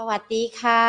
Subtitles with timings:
[0.00, 0.84] สวัสดีค่ะ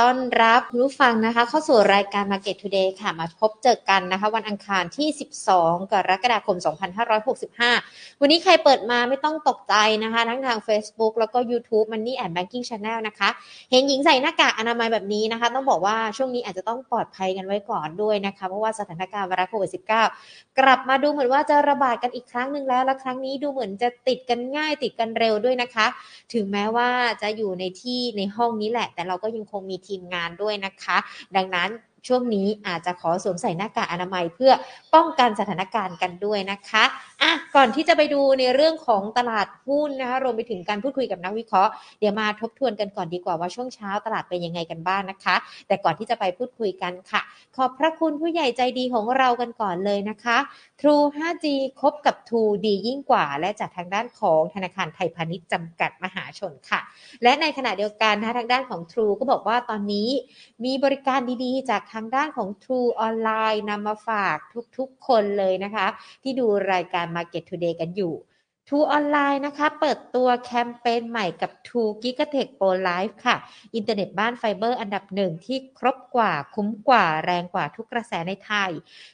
[0.00, 5.08] ต้อนรับผู้ฟังนะคะ เข้าสู่รายการ Market Today ค่ะ มาพบเจอกันนะคะ วันอังคารที่
[5.50, 6.56] 12 กรกฎาคม
[7.38, 9.74] 2565 วันนี้ใครเปิดมาไม่ต้องตกใจ
[10.04, 13.28] นะคะ ทั้งทาง Facebook แล้วก็ YouTube Money and Banking Channel นะคะ
[13.70, 25.86] เห็นหญิงใส่หน้ากากอนามัยแบบนี้นะคะ ต้องบอกว่าช่วงนี้อาจจะต้องปลอดภัยกันไว้ก่อนด้วยนะคะ เพราะว่าสถานการณ์ไวรัสโควิด -19 กลับมาดูเหมือนว่าจะระบาดกันอีกครั้งหนึ่งแล้ว และครั้งนี้ดูเหมือนจะติดกันง่ายติดกันเร็วด้วยนะคะ
[26.34, 26.88] ถึงแม้ว่า
[27.22, 30.96] จะอยู่ในที่ในห้องนี้แหละ แต่เราก็ยังคงมีทีมงานด้วยนะคะ
[31.36, 31.70] ดังนั้น
[32.06, 34.52] ช่วงนี้อาจจะขอสวมใส่หน้ากากอนามัยเพื่อ
[34.94, 36.84] ป้องกันสถานการณ์กันด้วยนะคะ
[37.22, 45.36] อะก่อนที่จะไปดูในเรื่องของตลาดหุ้นนะคะรวมไปถึงการพูดคุยกับนักวิเคราะห์เดี๋ยวมาทบทวนกันก่อนดีกว่าว่าช่วงเช้าตลาดเป็นยังไงกันบ้างนะคะ
[45.68, 47.20] แต่ก่อนที่จะไปพูดคุยกันค่ะ
[47.56, 50.38] ขอบพระคุณผู้ใหญ่ใจดีของเรากันก่อนเลยนะคะ
[50.80, 51.46] True 5G
[51.80, 56.80] คบกับ True ดียิ่งกว่า และจากทางด้านของธนาคารไทยพาณิชย์จำกัดมหาชนค่ะ
[57.22, 60.08] และในขณะเดียวกันนะทางด้านของ True ก็บอกว่าตอนนี้
[60.64, 64.36] มีบริการดีๆ จากทางด้านของ True ออนไลน์นำมาฝาก
[64.78, 65.86] ทุกๆ คนเลยนะคะ
[66.22, 68.14] ที่ดูรายการ Market Today กันอยู่
[68.72, 73.36] True Online นะคะ เปิดตัวแคมเปญใหม่กับ True Gigatech Pro Life ค่ะ
[73.74, 78.70] อินเทอร์เน็ตบ้านไฟเบอร์อันดับหนึ่งที่ครบกว่าคุ้มกว่าแรงกว่าทุกกระแสในไทย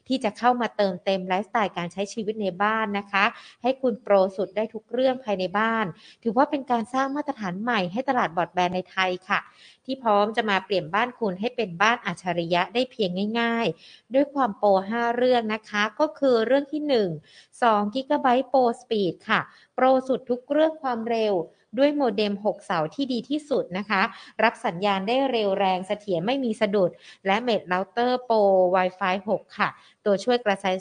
[0.09, 3.25] ที่จะเข้ามาเติมเต็มไลฟ์สไตล์การใช้ชีวิตในบ้านนะคะ
[3.63, 5.87] ให้คุณโปรสุดได้ทุกเรื่องภายในบ้าน
[6.23, 9.41] ถือว่าเป็นการสร้างมาตรฐานใหม่ให้ตลาดบอดแบนในไทยค่ะ
[9.85, 19.41] ที่พร้อมจะมาเปลี่ยนบ้านคุณให้เป็นบ้านอัจฉริยะได้เพียงง่าย ๆ ด้วยความโปร5เรื่องนะคะ ก็คือเรื่องที่ 1 2 g b Pro Speed ค่ะ
[19.75, 21.35] โปรสุดทุกเรื่องความเร็ว
[21.79, 24.03] ด้วยโมเด็ม 6 เสาที่ดีที่สุดนะคะ
[24.43, 26.91] รับสัญญาณได้เร็วแรงเสถียรไม่มีสะดุด
[27.27, 28.37] และ mesh router โปร
[28.77, 29.69] Wi-Fi 6 ค่ะ
[30.05, 30.75] ตัวช่วยกระจาย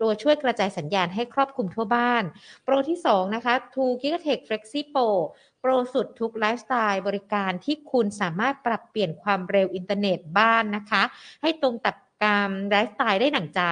[0.00, 2.24] ตัวช่วยกระจายสัญญาณให้ครอบคลุมทั่วบ้าน
[2.64, 5.08] โปรที่ 2 นะคะ 2 GigaTech Flexi Pro
[5.60, 11.02] โปรสุดทุกไลฟ์สไตล์บริการที่คุณสามารถปรับเปลี่ยนความเร็วอินเทอร์เน็ตบ้านนะคะ
[11.42, 11.94] ให้ตรงกับ
[12.24, 13.62] การไลฟ์สไตล์ได้ดั่งใจ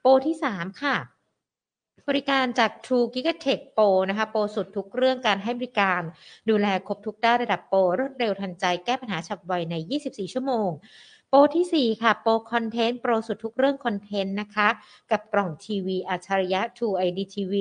[0.00, 0.96] โปรที่ 3 ค่ะ
[2.08, 6.02] บริการจาก True Gigatech Pro นะคะ โปรสุดทุกเรื่องการให้บริการ
[6.50, 9.74] ดูแลครบทุกด้านระดับโปรรวดเร็วทันใจแก้ปัญหาฉับไวใน
[10.04, 10.70] 24 ชั่วโมง
[11.28, 14.68] โปรที่ 4 ค่ะ Pro Content โปรสุดทุกเรื่องคอนเทนต์นะคะ
[15.10, 17.54] กับกล่องทีวีอัจฉริยะ True ID TV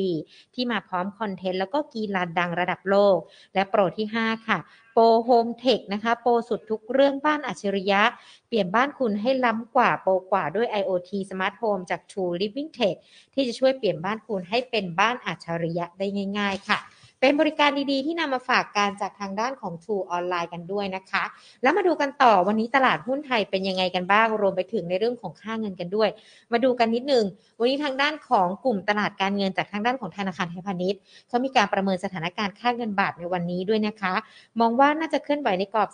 [0.54, 3.18] ที่มาพร้อมคอนเทนต์แล้วก็กีฬาดังระดับโลก
[3.54, 4.60] และโปรที่ 5 ค่ะ
[4.94, 8.02] Pro Home Tech นะคะ โปรสุดทุกเรื่องบ้านอัจฉริยะ
[8.48, 12.96] เปลี่ยนบ้านคุณให้ล้ำกว่าโปรกว่าด้วย IoT Smart Home จาก True Living Tech
[13.34, 16.08] ที่จะช่วยเปลี่ยนบ้านคุณให้เป็นบ้านอัจฉริยะได้
[16.40, 16.80] ง่าย ๆ ค่ะ
[17.24, 21.24] เป็นบริการดีๆ ที่นำมาฝากกันจากทางด้านของ True ออนไลน์กันด้วยนะคะ
[21.62, 26.10] แล้วมาดูกันต่อวันนี้ตลาดหุ้นไทยเป็นยังไงกันบ้าง รวมไปถึงในเรื่องของค่าเงินกันด้วย
[26.52, 27.26] มาดูกันนิดนึง
[27.60, 34.14] วันนี้ทางด้านของกลุ่มตลาดการเงินจากทางด้านของธนาคารไทยพาณิชย์เขามีการประเมินสถานการณ์ค่าเงินบาทในวันนี้ด้วยนะคะ
[34.60, 35.90] มองว่าน่าจะเคลื่อนไหวในกรอบ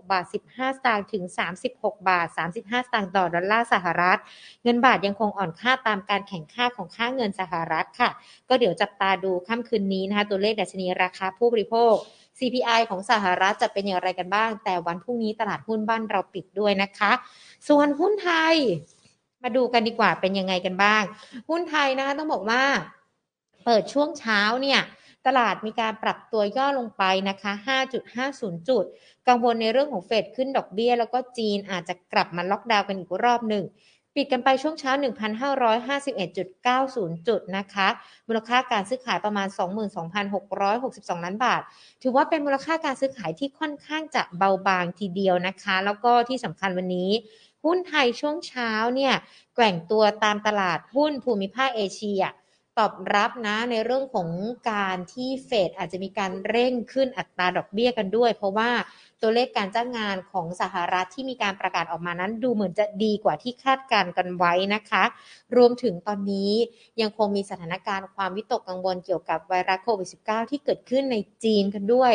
[0.00, 1.24] 36 บาท 15 สตางค์ถึง
[1.66, 4.18] 36 บาท 35 สตางค์ต่อดอลลาร์สหรัฐ
[4.64, 8.10] เงินบาทยังคงอ่อนค่าตามการแข่งค่าของค่าเงินสหรัฐค่ะ
[8.48, 11.94] ก็เดี๋ยวจับตาดูค่ำคืนนี้นะคะตัวเลขดัชนีราคาผู้บริโภค
[12.38, 17.12] CPI ของสหรัฐจะเป็นอย่างไรกันบ้าง แต่วันพรุ่งนี้ตลาดหุ้นบ้านเราปิดด้วยนะคะ
[17.68, 18.54] ส่วนหุ้นไทย
[19.42, 21.02] มาดูกันดีกว่าเป็นยังไงกันบ้าง
[21.50, 22.62] หุ้นไทยนะคะต้องบอกว่า
[23.64, 24.80] เปิดช่วงเช้าเนี่ย
[25.26, 27.52] ตลาดมีการปรับตัวย่อลงไปนะคะ
[28.10, 28.84] 5.50 จุด
[29.28, 33.64] กังวลในเรื่องของเฟดขึ้นดอกเบี้ย แล้วก็จีนอาจจะกลับมาล็อกดาวน์กันอีกรอบหนึ่ง
[34.16, 34.92] ปิดกันไปช่วงเช้า
[35.70, 37.88] 1,551.90 จุดนะคะ
[38.28, 39.48] มูลค่าการซื้อขายประมาณ
[40.36, 41.62] 22,662 ล้านบาท
[42.02, 47.10] ถือว่าเป็นมูลค่าการซื้อขายที่ค่อนข้างจะเบาบางทีเดียวนะคะ แล้วก็ที่สำคัญวันนี้
[47.64, 49.14] หุ้นไทยช่วงเช้าเนี่ย
[49.54, 52.22] แกว่งตัวตามตลาดหุ้นภูมิภาคเอเชีย
[52.78, 54.28] ตอบรับนะในเรื่องของ
[54.70, 58.70] การที่เฟดอาจจะมีการเร่งขึ้นอัตราดอกเบี้ยกันด้วย เพราะว่า
[59.22, 65.04] ตัวเลขการจ้างงานของสหรัฐที่มีการประกาศออกมานั้น ดูเหมือนจะดีกว่าที่คาดการกันไว้นะคะ
[65.56, 66.52] รวมถึงตอนนี้
[67.00, 72.12] ยังคงมีสถานการณ์ความวิตกกังวลเกี่ยวกับไวรัสโควิด -19 ที่เกิดขึ้นในจีนกันด้วย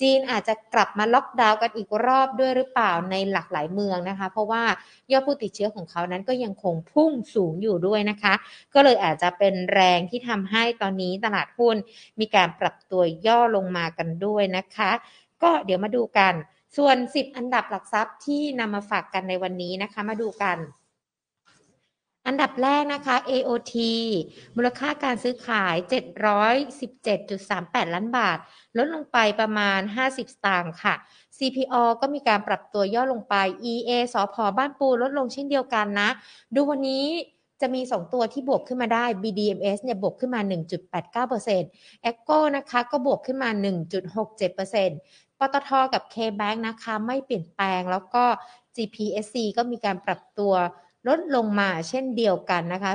[0.00, 4.64] จีนอาจจะกลับมาล็อกดาวน์กันอีกรอบด้วยหรือเปล่าในหลากหลายเมืองนะคะ เพราะว่า
[5.12, 8.34] ยอดผู้ติดเชื้อของเขานั้นก็ยังคงพุ่งสูงอยู่ด้วยนะคะ
[8.74, 11.76] ก็เลยอาจจะเป็นแรงที่ทำให้ตอนนี้ตลาดหุ้น
[12.20, 14.92] มีการปรับตัวย่อลงมากันด้วยนะคะ
[15.42, 16.34] ก็เดี๋ยวมาดูกัน
[16.76, 20.58] ส่วน 10 อันดับหลักทรัพย์ที่นำมาฝากกันในวันนี้นะคะ มาดูกัน
[22.26, 23.74] อันดับแรกนะคะ AOT
[24.56, 25.74] มูลค่าการซื้อขาย
[27.04, 28.38] 717.38 ล้านบาท
[28.76, 30.94] ลดลงไปประมาณ 50 สตางค์ค่ะ
[31.38, 33.34] CPO ก็มีการปรับตัวย่อลงไป
[33.72, 36.08] EA สพบ้านปูลดลงเช่นเดียวกันนะ
[36.54, 37.04] ดูวันนี้
[37.60, 40.40] จะมี 2 ตัวที่บวกขึ้นมาได้ BDMs เนี่ยบวกขึ้นมา
[41.04, 43.50] 1.89% e c o นะคะก็บวกขึ้นมา
[44.36, 48.24] 1.67% ปตทกับ K-Bank นะคะไม่เปลี่ยนแปลงแล้วก็
[48.76, 50.54] GPSC ก็มีการปรับตัว
[51.08, 52.92] ลดลงมาเช่นเดียวกันนะคะ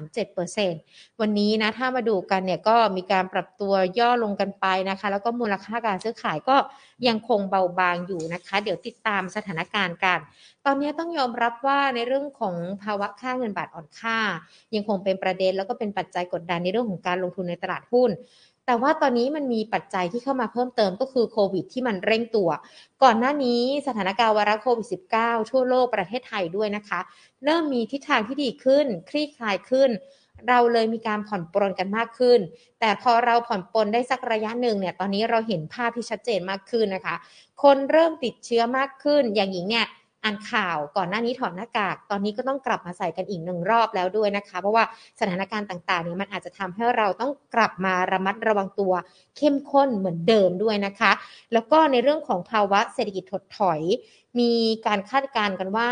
[0.00, 6.56] 0.37%วันนี้นะถ้ามาดูกันเนี่ยก็มีการปรับตัวย่อลงกันไปนะคะ แล้วก็มูลค่าการซื้อขายก็
[7.08, 10.18] ยังคงเบาบางอยู่นะคะ เดี๋ยวติดตามสถานการณ์กัน
[10.64, 14.18] ตอนนี้ต้องยอมรับว่าในเรื่องของภาวะค่าเงินบาทอ่อนค่า
[14.74, 18.10] ยังคงเป็นประเด็นแล้วก็เป็นปัจจัยกดดันในเรื่องของการลงทุนในตลาดหุ้น
[18.68, 22.50] แต่ว่าตอนนี้มันมีปัจจัยที่เข้ามาเพิ่มเติมก็คือโควิดที่มันเร่งตัว
[23.02, 24.86] ก่อนหน้านี้สถานการณ์วาระโควิด
[25.18, 27.00] -19 ทั่วโลกประเทศไทยด้วยนะคะ
[27.44, 29.90] เริ่มมีทิศทางที่ดีขึ้น คลี่คลายขึ้น
[30.48, 32.40] เราเลยมีการผ่อนปรนกันมากขึ้น
[32.80, 37.16] แต่พอเราผ่อนปรนได้สักระยะหนึ่งเนี่ยตอนนี้เราเห็นภาพที่ชัดเจนมากขึ้นนะคะ
[37.62, 39.86] คนเริ่มติดเชื้อมากขึ้นอย่างหญิงเนี่ย
[40.28, 44.84] อ่านข่าวก่อนหน้านี้ถอดหน้ากาก ตอนนี้ก็ต้องกลับมาใส่กันอีกหนึ่งรอบแล้วด้วยนะคะ เพราะว่า
[45.20, 48.92] สถานการณ์ต่างๆเนี่ยมันอาจจะทำให้เราต้องกลับมาระมัดระวังตัว
[49.36, 51.12] เข้มข้นเหมือนเดิมด้วยนะคะ
[51.52, 53.80] แล้วก็ในเรื่องของภาวะเศรษฐกิจถดถอย
[54.38, 54.52] มี
[54.86, 55.90] การคาดการณ์กันว่า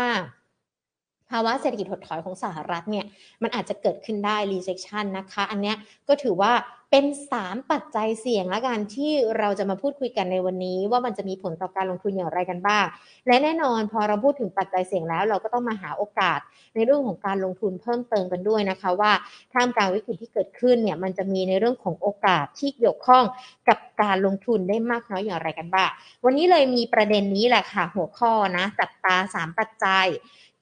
[1.31, 3.05] ภาวะเศรษฐกิจถดถอยของสหรัฐเนี่ย
[3.43, 5.73] มันอาจจะเกิดขึ้นได้ recession นะคะ อันนี้
[6.07, 6.53] ก็ถือว่า
[6.91, 7.05] เป็น
[7.39, 12.85] 3 ปัจจัยเสี่ยงและกันที่เราจะมาพูดคุยกันในวันนี้ ว่ามันจะมีผลต่อการลงทุนอย่างไรกันบ้าง
[13.27, 16.39] และแน่นอนพอเราพูดถึงปัจจัยเสี่ยงแล้ว เราก็ต้องมาหาโอกาส
[16.75, 19.11] ในเรื่องของการลงทุนเพิ่มเติมกันด้วยนะคะว่า
[19.53, 23.23] ท่ามกลางวิกฤตที่เกิดขึ้นเนี่ยมันจะมีในเรื่องของโอกาสที่เกี่ยวข้อง
[23.69, 25.89] กับการลงทุนได้มากน้อยอย่างไรกันบ้าง
[26.25, 30.07] วันนี้เลยมีประเด็นนี้แหละค่ะหัวข้อนะจับตา 3 ปัจจัย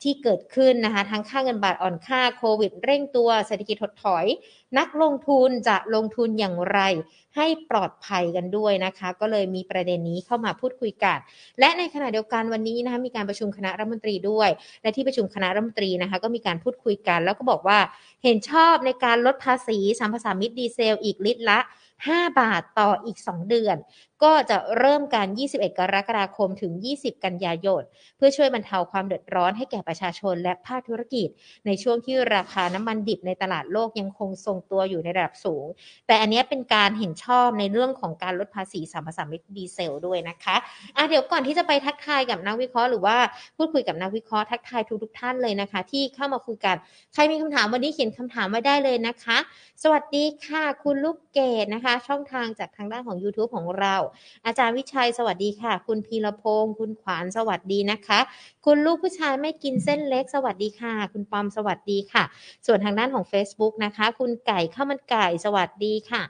[0.06, 4.26] ที่เกิดขึ้นนะคะทั้งค่าเงินบาทอ่อนค่าโควิด เร่งตัวเศรษฐกิจถดถอย
[4.78, 6.80] นักลงทุนจะลงทุนอย่างไร
[7.36, 11.18] ให้ปลอดภัยกันด้วยนะคะ ก็เลยมีประเด็นนี้เข้ามาพูดคุยกัน
[11.60, 14.50] และในขณะเดียวกันวันนี้นะคะมีการประชุมคณะรัฐมนตรีด้วย
[14.82, 17.80] และที่ประชุมคณะรัฐมนตรีนะคะก็มีการพูดคุยกัน แล้วก็บอกว่า
[18.24, 21.60] เห็นชอบในการลดภาษีสัมภาษามิตรดีเซลอีกลิตรละ
[22.00, 23.78] 5 บาทต่ออีก 2 เดือน
[24.24, 27.84] ก็จะเริ่มการ 21 กรกฎาคมถึง 20 กันยายน
[28.18, 31.28] เพื่อช่วยบรรเทาความเดือดร้อนให้แก่ประชาชนและภาคธุรกิจ
[31.66, 35.66] ในช่วงที่ราคาน้ำมันดิบในตลาดโลกยังคงทรงตัวอยู่ในระดับสูง
[36.08, 40.56] แต่อันนี้เป็นการเห็นชอบในเรื่องของการลดภาษีสัมปทานมิตรดีเซลด้วยนะคะ
[40.96, 43.18] อะเดี๋ยวก่อนที่จะไปทักทายกับนักวิเคราะห์หรือว่า
[43.58, 46.76] พูดคุยกับนักวิเคราะห์ทักทายทุกทุกท่านเลยนะคะ ที่เข้ามาคุยกัน
[47.14, 49.38] ใครมีคำถามวันนี้เขียนคำถามไว้ได้เลยนะคะ
[49.84, 53.96] สวัสดีค่ะคุณลูกเกดนะคะ ช่องทางจากทางด้านของ YouTube ของเรา
[54.46, 58.20] อาจารย์วิชัยสวัสดีค่ะ คุณพีรพงศ์คุณขวานสวัสดีนะคะ
[58.66, 62.24] คุณลูกผู้ชายไม่กินเส้นเล็กสวัสดีค่ะ คุณปอมสวัสดีค่ะ
[62.66, 66.22] ส่วนทางด้านของ Facebook นะคะ คุณไก่ข้าวมันไก่สวัสดีค่ะ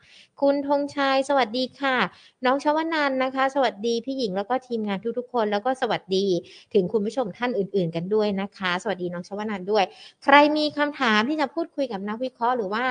[0.41, 1.97] คุณธงชัยสวัสดีค่ะ
[2.45, 6.25] น้องชวนันนะคะ สวัสดีพี่หญิงแล้วก็ทีมงานทุกๆคนแล้วก็สวัสดี
[6.73, 9.83] ถึงคุณผู้ชมท่านอื่น ๆ กันด้วยนะคะ สวัสดีน้องชวนันด้วย
[10.23, 12.85] ใครมีคำถามที่จะพูดคุยกับนักวิเคราะห์หรือว่า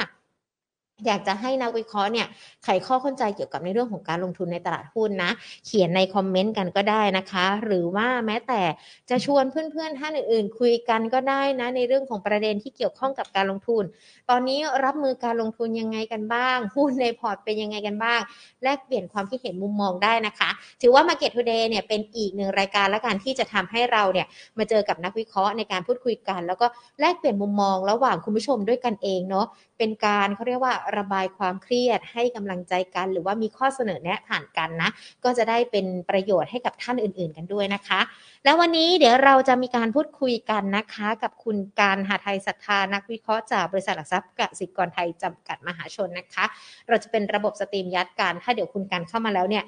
[1.07, 2.27] อยากจะให้นักวิเคราะห์เนี่ย
[2.65, 5.31] ไขข้อข้องใจเกี่ยวกับในเรื่องของการลงทุนในตลาดหุ้นนะ
[5.67, 8.63] เขียนในคอมเมนต์กันก็ได้นะคะ หรือว่าแม้แต่
[9.11, 13.85] จะชวนเพื่อนๆท่านอื่นๆ คุยกันก็ได้นะในเรื่องของประเด็นที่เกี่ยวข้องกับการลงทุน
[14.31, 18.21] ตอนนี้รับมือการลงทุนยังไงกันบ้าง หุ้นในพอร์ตเป็นยังไงกันบ้าง
[18.63, 20.51] แลกเปลี่ยนความคิดเห็นมุมมองได้นะคะ
[20.83, 24.27] ถือว่า Market Today เนี่ยเป็นอีกหนึ่งรายการและการที่จะทำให้เราเนี่ย
[24.59, 26.67] มาเจอกับนักวิเคราะห์ในการพูดคุยกัน แล้วก็
[27.01, 29.47] แลกเปลี่ยนมุมมองระหว่างคุณผู้ชมด้วยกันเองเนาะ
[29.79, 34.91] เป็นการเขาเรียกว่าระบายความเครียดให้กำลังใจกัน หรือว่ามีข้อเสนอแนะผ่านกันนะ
[35.25, 38.01] ก็จะได้เป็นประโยชน์ให้กับท่านอื่น ๆ กันด้วยนะคะ
[38.45, 46.45] แล้ววันนี้เดี๋ยวเราจะมีการพูดคุยกันนะคะ กับคุณการหาไทยศรัทธานักวิเคราะห์จากบริษัทหลักทรัพย์กสิกรไทยจำกัดมหาชนนะคะ
[46.89, 49.65] เราจะเป็นระบบสตรีมยัดกันถ้าเดี๋ยวคุณการเข้ามาแล้วเนี่ย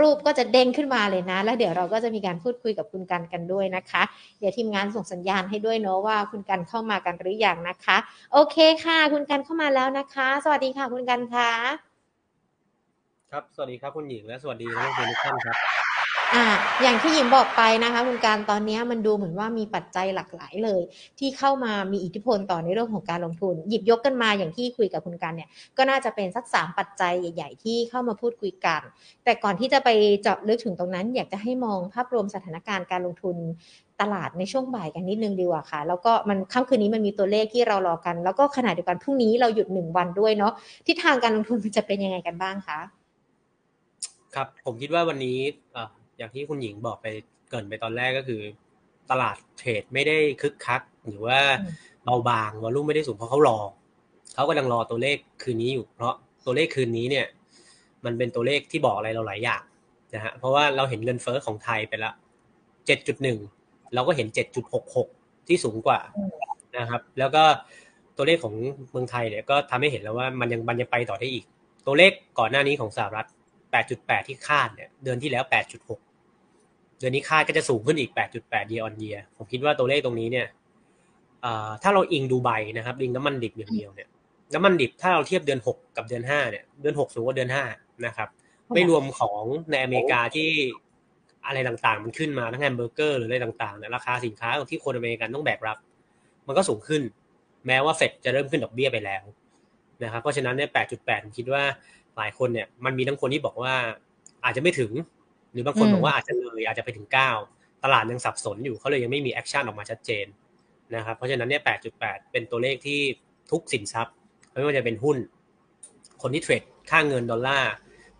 [0.00, 4.02] รูปก็จะเด้งขึ้นมาเลยนะ แล้วเดี๋ยวเราก็จะมีการพูดคุยกับคุณกันกันด้วยนะคะ
[4.38, 7.96] เดี๋ยวทีมงานส่งสัญญาณให้ด้วยเนาะว่าคุณกันเข้ามากันหรือยังนะคะ
[8.32, 11.50] โอเคค่ะ คุณกันเข้ามาแล้วนะคะ สวัสดีค่ะคุณกันคะ
[13.30, 15.56] ครับ สวัสดีครับคุณหญิงและสวัสดีนักลงทุนทุกท่านครับ
[16.36, 16.46] อ่า
[16.82, 20.82] อย่างที่หญิงบอกไปนะคะคุณการตอนนี้มันดูเหมือนว่ามีปัจจัยหลากหลายเลย
[21.18, 28.80] ที่เข้ามามีอิทธิพลต่อในเรื่องของการลงทุน หยิบยกกันมาอย่างที่คุยกับคุณการเนี่ยก็น่าจะเป็นสักสามปัจจัยใหญ่ ๆ ที่เข้ามาพูดคุยกัน
[29.24, 29.88] แต่ก่อนที่จะไป
[30.22, 33.36] เจาะลึกถึงตรงนั้น อยากจะให้มองภาพรวมสถานการณ์การลงทุน
[34.00, 40.52] ตลาดในช่วงบ่ายกันนิดนึงดีกว่าค่ะ แล้วก็มันค่ำคืนนี้มันมีตัวเลขที่เรารอกัน แล้วก็ขณะเดียวกันพรุ่งนี้เราหยุดหนึ่งวันด้วยเนาะ
[40.86, 42.80] ทิศทางการลงทุนมันจะเป็นยังไงกันบ้างคะ
[44.34, 45.38] ครับผมคิดว่าวันนี้
[46.14, 47.06] อ่ออย่างที่คุณหญิงบอกไป
[47.48, 48.40] เกรินไปตอนแรกก็คือ
[49.10, 51.70] ตลาดเทรดไม่ได้คึกคัก หรือว่าอืม
[52.04, 53.58] เบาบางวอลุ่มไม่ได้สูงเพราะเขารอ
[54.34, 56.14] เขากำลังรอตัวเลขคืนนี้อยู่ เพราะ
[56.46, 57.26] ตัวเลขคืนนี้เนี่ย
[58.04, 59.62] มันเป็นตัวเลขที่บอกอะไรเราหลายอย่าง
[60.14, 62.12] นะฮะเพราะว่าเราเห็นเงินเฟ้อของไทยไปละ
[62.86, 63.38] เจ็ดจุดหนึ่ง
[63.94, 65.08] เราก็เห็นเจ็ดจุดหกหก
[65.48, 66.00] ที่สูงกว่า
[66.78, 67.42] นะครับ แล้วก็
[68.16, 68.54] ตัวเลขของ
[68.90, 71.44] เมืองไทยเนี่ยก็ทำให้เห็นแล้วว่ามันยังมันยังไปต่อได้อีก
[71.86, 73.26] ตัวเลขก่อนหน้านี้ของสหรัฐ
[73.82, 75.44] 8.8 ที่คาดเนี่ยเดือนที่แล้ว
[76.20, 78.10] 8.6 เดือนนี้คาดก็จะสูงขึ้นอีก
[78.42, 80.46] 8.8 year on year ผมคิดว่าตัวเลขตรงนี้เนี่ย
[81.82, 84.08] ถ้าเราอิงดูไบนะครับอิงน้ำมันดิบอย่างเดียวเนี่ย
[84.54, 88.28] น้ำมันดิบถ้าเราเทียบเดือน 6 กับเดือน 5 เนี่ยเดือน 6 สูงกว่าเดือน 5 นะครับ
[88.74, 90.48] ไม่รวมของในอเมริกาที่
[91.46, 95.78] อะไรต่างๆ มันขึ้นมาทั้งแฮมเบอร์เกอร์หรืออะไรต่างๆเนี่ยราคาสินค้าที่คนอเมริกันต้องแบกรับ
[96.46, 97.02] มันก็สูงขึ้น
[97.66, 99.22] แม้ว่าเฟดจะเริ่มขึ้นดอกเบี้ยไปแล้ว
[100.04, 101.62] นะครับเพราะฉะนั้นเนี่ย 8.8 ผมคิดว่า
[102.16, 103.74] หลายคนเนี่ยมันมีทั้งคนที่บอกว่า
[104.44, 104.92] อาจจะไม่ถึง
[105.52, 107.06] หรือบางคนบอกว่าอาจจะเลยอาจจะไปถึง
[107.46, 110.26] 9ตลาดยังสับสนอยู่เขาเลยยังไม่มี action ออกมาชัดเจน
[110.94, 111.62] นะครับเพราะฉะนั้นเนี่ย
[111.96, 113.00] 8.8เป็นตัวเลขที่
[113.50, 114.14] ทุกสินทรัพย์
[114.52, 115.16] ไม่ว่าจะเป็นหุ้น
[116.22, 117.72] คนที่เทรดค่าเงินดอลลาร์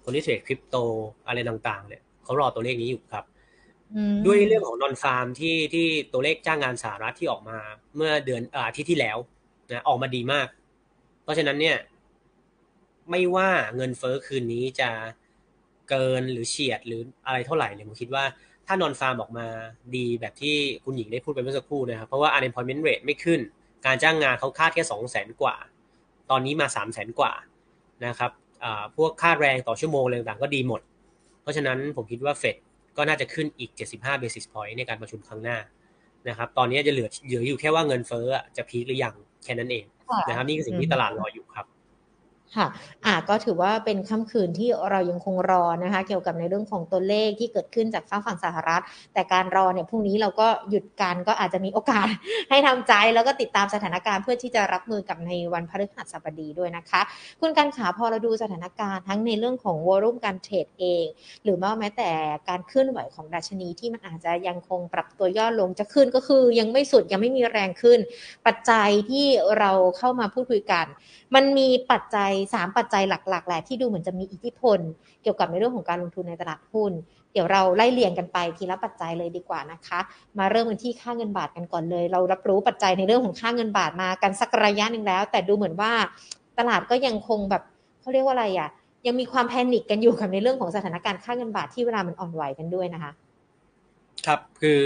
[0.04, 0.76] คนที่เทรดคริปโต
[1.26, 3.24] อะไรต่างๆเนี่ยเขารอตัวเลขนี้อยู่ครับ
[4.26, 7.58] ด้วยเรื่องของ nonfarm ที่ที่ตัวเลขจ้างงานสหรัฐที่ออกมา
[7.96, 9.18] เมื่อเดือนอาทิตย์ที่แล้ว
[9.70, 10.48] นะออกมาดีมาก
[11.22, 11.76] เพราะฉะนั้นเนี่ย
[13.10, 14.90] ไม่ว่าเงินเฟอ้อคืนนี้จะ
[15.90, 18.24] เกินหรือเฉียดหรืออะไรเท่าไหร่เนี่ยผมคิดว่า
[18.66, 19.46] ถ้านอนฟาร์มออกมา
[19.96, 23.40] ดีแบบที่คุณหญิงได้พูดไปเมื่อสักครู่นะครับ เพราะว่า unemployment rate ไม่ขึ้น
[23.86, 25.54] การจ้างงานเขาคาดแค่สองแสนกว่า
[26.30, 27.32] ตอนนี้มาสามแสนกว่า
[28.06, 28.30] นะครับ
[28.96, 30.80] พวกค่าแรงต่อชั่วโมงอะไรต่างก็ดีหมด
[31.42, 32.56] เพราะฉะนั้นผมคิดว่าเฟด
[32.96, 35.58] ก็น่าจะขึ้นอีก 75 basis point ในการประชุมครั้งหน้า
[36.28, 39.84] นะครับ ตอนนี้จะเหลือเหลืออยู่แค่ว่าเงินเฟ้อจะพีคหรือยังแค่นั้นเอง
[40.28, 41.66] นะครับ นี่คือสิ่งที่ตลาดรออยู่ครับ
[42.56, 42.66] ค่ะ
[43.06, 48.82] อ่าก็ถือว่าเป็นค่ำคืนที่เรายังคงรอนะคะ เกี่ยวกับในเรื่องของตัวเลขที่เกิดขึ้นจากฝั่งฝั่งสหรัฐ
[49.14, 52.06] แต่การรอเนี่ยพรุ่งนี้เราก็หยุดการก็อาจจะมีโอกาส
[52.50, 57.00] ให้ทำใจแล้วก็ติดตามสถานการณ์เพื่อที่จะรับมือกับในวันพฤหัสบดีด้วยนะคะ
[57.40, 61.04] คุณการขาพอเราดูสถานการณ์ทั้งในเรื่องของวอลุ่มการเทรดเอง
[61.44, 62.10] หรือแม้แต่
[62.48, 67.98] การเคลื่อนไหวของดัชนีที่มันอาจจะยังคงปรับตัวย่อลงจะขึ้นก็คือยังไม่สุดยังไม่มีแรงขึ้น
[68.46, 69.26] ปัจจัยที่
[69.58, 70.86] เราเข้ามาพูดคุยกัน
[71.34, 74.78] มันมีปัจจัยสามปัจจัยหลักๆแหละที่ดูเหมือนจะมีอิทธิพล
[75.22, 76.92] เกี่ยวกับในเรื่องของการลงทุนในตลาดหุ้น
[77.32, 79.98] เดี๋ยวเราไล่เรียงกันไปทีละปัจจัยเลยดีกว่านะคะ
[80.38, 85.92] มาเริ่มกันที่ค่าเงินบาทกันก่อนเลย เรารับรู้ปัจจัยในเรื่องของค่าเงินบาทมากันสักระยะหนึ่งแล้ว แต่ดูเหมือนว่า
[86.58, 87.62] ตลาดก็ยังคงแบบ
[88.00, 88.68] เขาเรียกว่าอะไรอะ
[89.06, 93.12] ยังมีความแพนิคกันอยู่กับในเรื่องของสถานการณ์ค่าเงินบาทที่เวลามันอ่อนไหวกันด้วยนะคะ
[94.26, 94.82] ครับคือ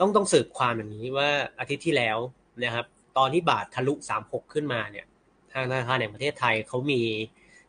[0.00, 1.28] ต้องต้องสืบความอย่างนี้ว่า
[1.58, 2.18] อาทิตย์ที่แล้ว
[2.64, 2.86] นะครับ
[3.18, 5.06] ตอนที่บาททะลุสามหกขึ้นมาเนี่ย
[5.54, 7.00] ธนาคารแห่งประเทศไทยเขามี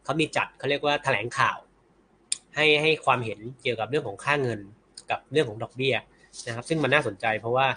[0.04, 1.58] เขามีจัดเขาเรียกว่าแถลงข่าว
[2.56, 4.60] ให้ให้ความเห็นเกี่ยวกับเรื่องของค่าเงิน
[5.12, 5.96] กับเรื่องของดอกเบี้ย
[6.48, 7.68] นะครับ ซึ่งมันน่าสนใจเพราะว่า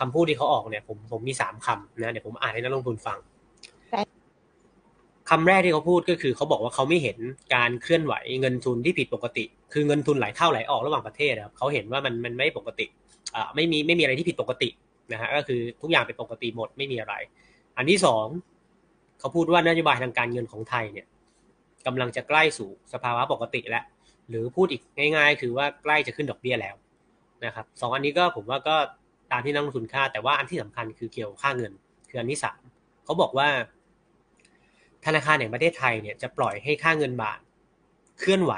[0.00, 3.18] คำพูดที่เขาออกเนี่ย ผมผมมีสามคำนะเดี๋ยวผมอ่านให้นักลงทุนฟัง
[5.30, 7.18] คำแรกที่เขาพูดก็คือเขาบอกว่าเขาไม่เห็น
[7.54, 12.86] การเคลื่อนไหวเงินทุนที่ผิดปกติ คือเงินทุนไหลเข้าไหลออกระหว่างประเทศครับเขาเห็นว่ามันมันไม่ปกติ
[13.34, 14.68] อ่าไม่มีไม่มีอะไรที่ผิดปกติ
[15.12, 17.14] นะฮะก็คือทุกอย่างเป็นปกติหมดไม่มีอะไร
[17.76, 18.26] อันที่สอง
[19.26, 21.06] เขาพูดว่านโยบายทางการเงินของไทยเนี่ย
[21.86, 23.84] กำลังจะใกล้สู่สภาวะปกติแล้ว
[24.28, 24.82] หรือพูดอีก
[25.16, 26.74] ง่าย ๆ คือว่าใกล้จะขึ้นดอกเบี้ยแล้ว
[27.44, 28.76] นะครับสองอันนี้ก็ผมว่าก็
[29.32, 31.72] ตามที่นักลงทุนคาดแต่ว่าอันที่สำคัญคือเกี่ยวค่าเงิน
[32.10, 32.60] คืออันที่สาม
[33.04, 33.48] เขาบอกว่า
[35.06, 37.40] ธนาคารแห่งประเทศไทยเนี่ยจะปล่อยให้ค่าเงินบาท
[38.20, 38.52] เคลื่อนไหว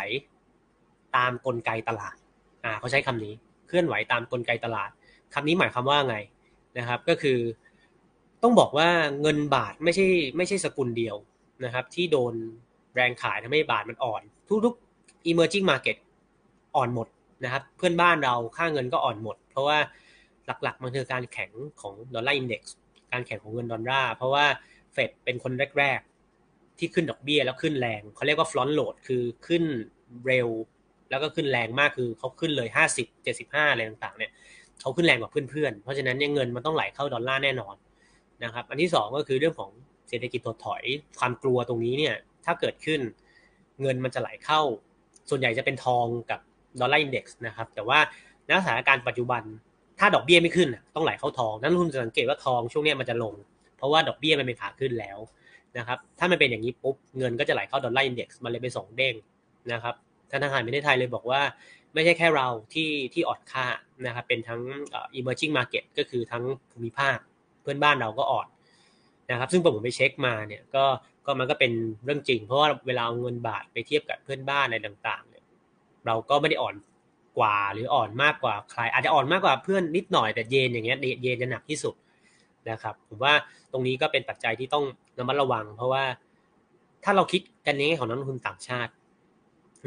[1.17, 2.17] ตามกลไกตลาด
[2.65, 3.35] อ่าเขาใช้คำนี้
[3.69, 4.91] เคลื่อนไหวตามกลไกตลาด
[5.35, 6.17] คำนี้หมายความว่าไง
[6.79, 7.39] นะครับ ก็คือ
[8.43, 8.89] ต้องบอกว่า
[9.23, 11.17] เงินบาทไม่ใช่ไม่ใช่สกุลเดียว
[11.65, 12.35] นะครับ ที่โดน
[12.95, 14.23] แรงขายทำให้บาทมันอ่อน
[14.65, 15.97] ทุกๆ emerging market
[16.77, 17.09] อ่อนหมด
[17.45, 19.79] นะครับ เพื่อนบ้านเราค่าเงินก็อ่อนหมด เพราะว่า
[20.47, 22.77] หลักๆ มันคือการแข็งของ Dollar Index
[23.13, 24.45] การแข็งของเงินดอลลาร์เพราะว่า
[24.93, 26.01] เฟดเป็นคนแรก
[26.39, 29.65] ๆ ที่ขึ้นดอกเบี้ยแล้วขึ้นแรงเขาเรียกว่า front load คือขึ้น
[30.27, 30.49] เร็ว
[31.11, 34.31] แล้วก็ขึ้นแรงมากคือเขาขึ้นเลย 50 75 อะไรต่างๆเนี่ย
[34.81, 37.75] เขาขึ้นแรงกว่าเพื่อนๆ เพราะฉะนั้นเนี่ยเงินมันต้องไหลเข้าดอลลาร์แน่นอน
[38.45, 39.71] นะครับ อันที่2ก็คือเรื่องของ
[40.09, 40.83] เศรษฐกิจถดถอย
[41.19, 42.15] ความกลัวตรงนี้เนี่ย
[42.45, 43.01] ถ้าเกิดขึ้น
[43.81, 44.61] เงินมันจะไหลเข้า
[45.31, 46.41] ส่วนใหญ่จะเป็นทองกับ
[46.81, 47.99] Dollar Index นะครับ แต่ว่า
[48.45, 49.43] ในสถานการณ์ปัจจุบัน
[49.99, 53.35] ถ้าดอกเบี้ยไม่ขึ้นต้องไหลเข้าทอง นักลงทุนจะสังเกตว่าทองช่วงนี้มันจะลง
[53.77, 55.19] เพราะว่าดอกเบี้ยมันเป็นขาขึ้นแล้ว
[55.79, 59.15] นะครับ ถ้ามันเป็นอย่างนี้ปุ๊บเงินก็จะไหลเข้าดอลลาร์อินเด็กซ์มันเลยไปสองเด้ง
[59.73, 59.95] นะครับ
[60.33, 61.41] ธนาคารประเทศไทยเลยบอกว่า
[61.95, 63.67] ไม่ใช่แค่เราที่ที่อ่อนค่า
[64.07, 64.61] นะครับเป็นทั้ง
[65.19, 67.19] emerging market ก็คือทั้งภูมิภาค
[67.69, 68.49] พื่อนบ้านเราก็อ่อน
[69.31, 70.85] นะครับ ซึ่งผมไปเช็คมาเนี่ยก็
[71.27, 71.73] ก็มันก็เป็น
[72.05, 75.45] เรื่องจริง เพราะว่าเวลาเอาเงินบาทไปเทียบกับเพื่อนบ้านอะไรต่าง ๆ เนี่ย
[76.07, 76.75] เราก็ไม่ได้อ่อน
[77.39, 81.95] กว่าหรืออ่อนมากกว่าใคร อาจจะอ่อนมากกว่าเพื่อนนิดหน่อยแต่เยนอย่างเงี้ยเยนจะหนักที่สุด
[82.71, 83.33] นะครับ ผมว่า
[83.73, 84.85] ตรงนี้ก็เป็นปัจจัยที่ต้อง
[85.19, 86.05] ระมัดระวัง เพราะว่า
[87.05, 88.93] ถ้าเราคิดกันในแง่ของนักลงทุนต่างชาติ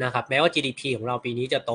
[0.04, 1.74] นะครับแม้ว่า GDP ของเราปีนี้จะโต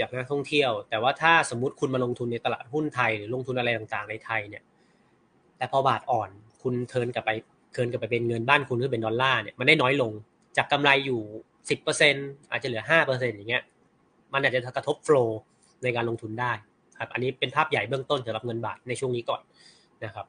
[0.00, 4.62] จากนักท่องเที่ยว แต่ว่าถ้าสมมติคุณมาลงทุนในตลาดหุ้นไทยหรือลงทุนอะไรต่างๆในไทยเนี่ย
[5.58, 6.30] แต่พอบาทอ่อน
[6.62, 7.30] คุณเทินกลับไป
[7.72, 10.12] เทินกลับไปเป็นเงินบ้านคุณหรือเป็นดอลลาร์เนี่ยมันได้น้อยลง
[10.56, 11.20] จากกำไรอยู่
[11.70, 12.14] สิบเปอร์เซ็น
[12.50, 13.62] อาจจะเหลือห้าเปอร์เซ็นอย่างเงี้ย
[14.32, 15.38] มันอาจจะกระทบโฟล์
[15.82, 16.52] ในการลงทุนได้
[17.00, 19.40] ครับอันนี้เป็นภาพใหญ่เบื้องต้นสำหรับเงินบาทในช่วงนี้ก่อน
[20.04, 20.26] นะครับ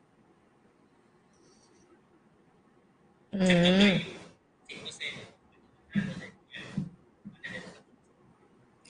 [3.33, 3.39] อื
[3.91, 3.93] ม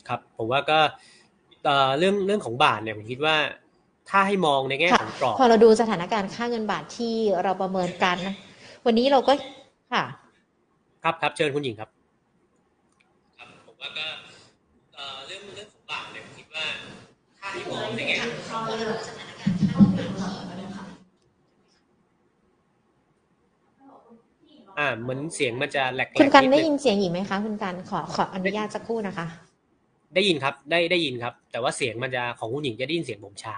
[0.07, 0.79] ครับผมว่าก็
[1.97, 3.35] เรื่องเรื่องของบาทเนี่ยผมคิดว่า
[4.09, 8.35] ถ้าให้มองในแง่ของกรอบพอเราดูสถานการณ์ค่าเงินบาทที่เราประเมินกันนะ
[8.85, 9.33] วันนี้เราก็
[9.93, 10.03] ค่ะ
[11.03, 11.89] ครับครับเชิญคุณหญิงครับ
[13.37, 14.05] ครับ ผมว่าก็
[15.27, 16.65] เรื่องเรื่องของบาทเนี่ยผมคิดว่า
[17.39, 18.63] ถ้าให้มองในแง่ของ
[19.07, 20.49] สถานการณ์ค่าเงินบาท
[24.79, 29.27] อ่าเหมือนเสียงมันจะแหลกคุณกันได้ยินเสียงหญิงไหมคะคุณกันขอขออนุญาตสักครู่นะคะ
[30.15, 33.57] ได้ยินครับ ได้ได้ยินครับ แต่ว่าเสียงมันจะของคุณหญิงจะได้ยินเสียงผมช้า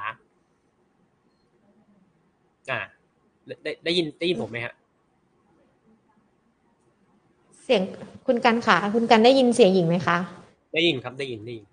[2.71, 2.79] อ่า
[3.63, 4.73] ได้ได้ยินได้ยินผมไหมฮะ
[7.63, 7.81] เสียง
[8.27, 10.17] คุณกันค่ะ คุณกันได้ยินเสียงหญิงไหมคะ
[10.73, 11.65] ได้ยินครับได้ยินได้ยิน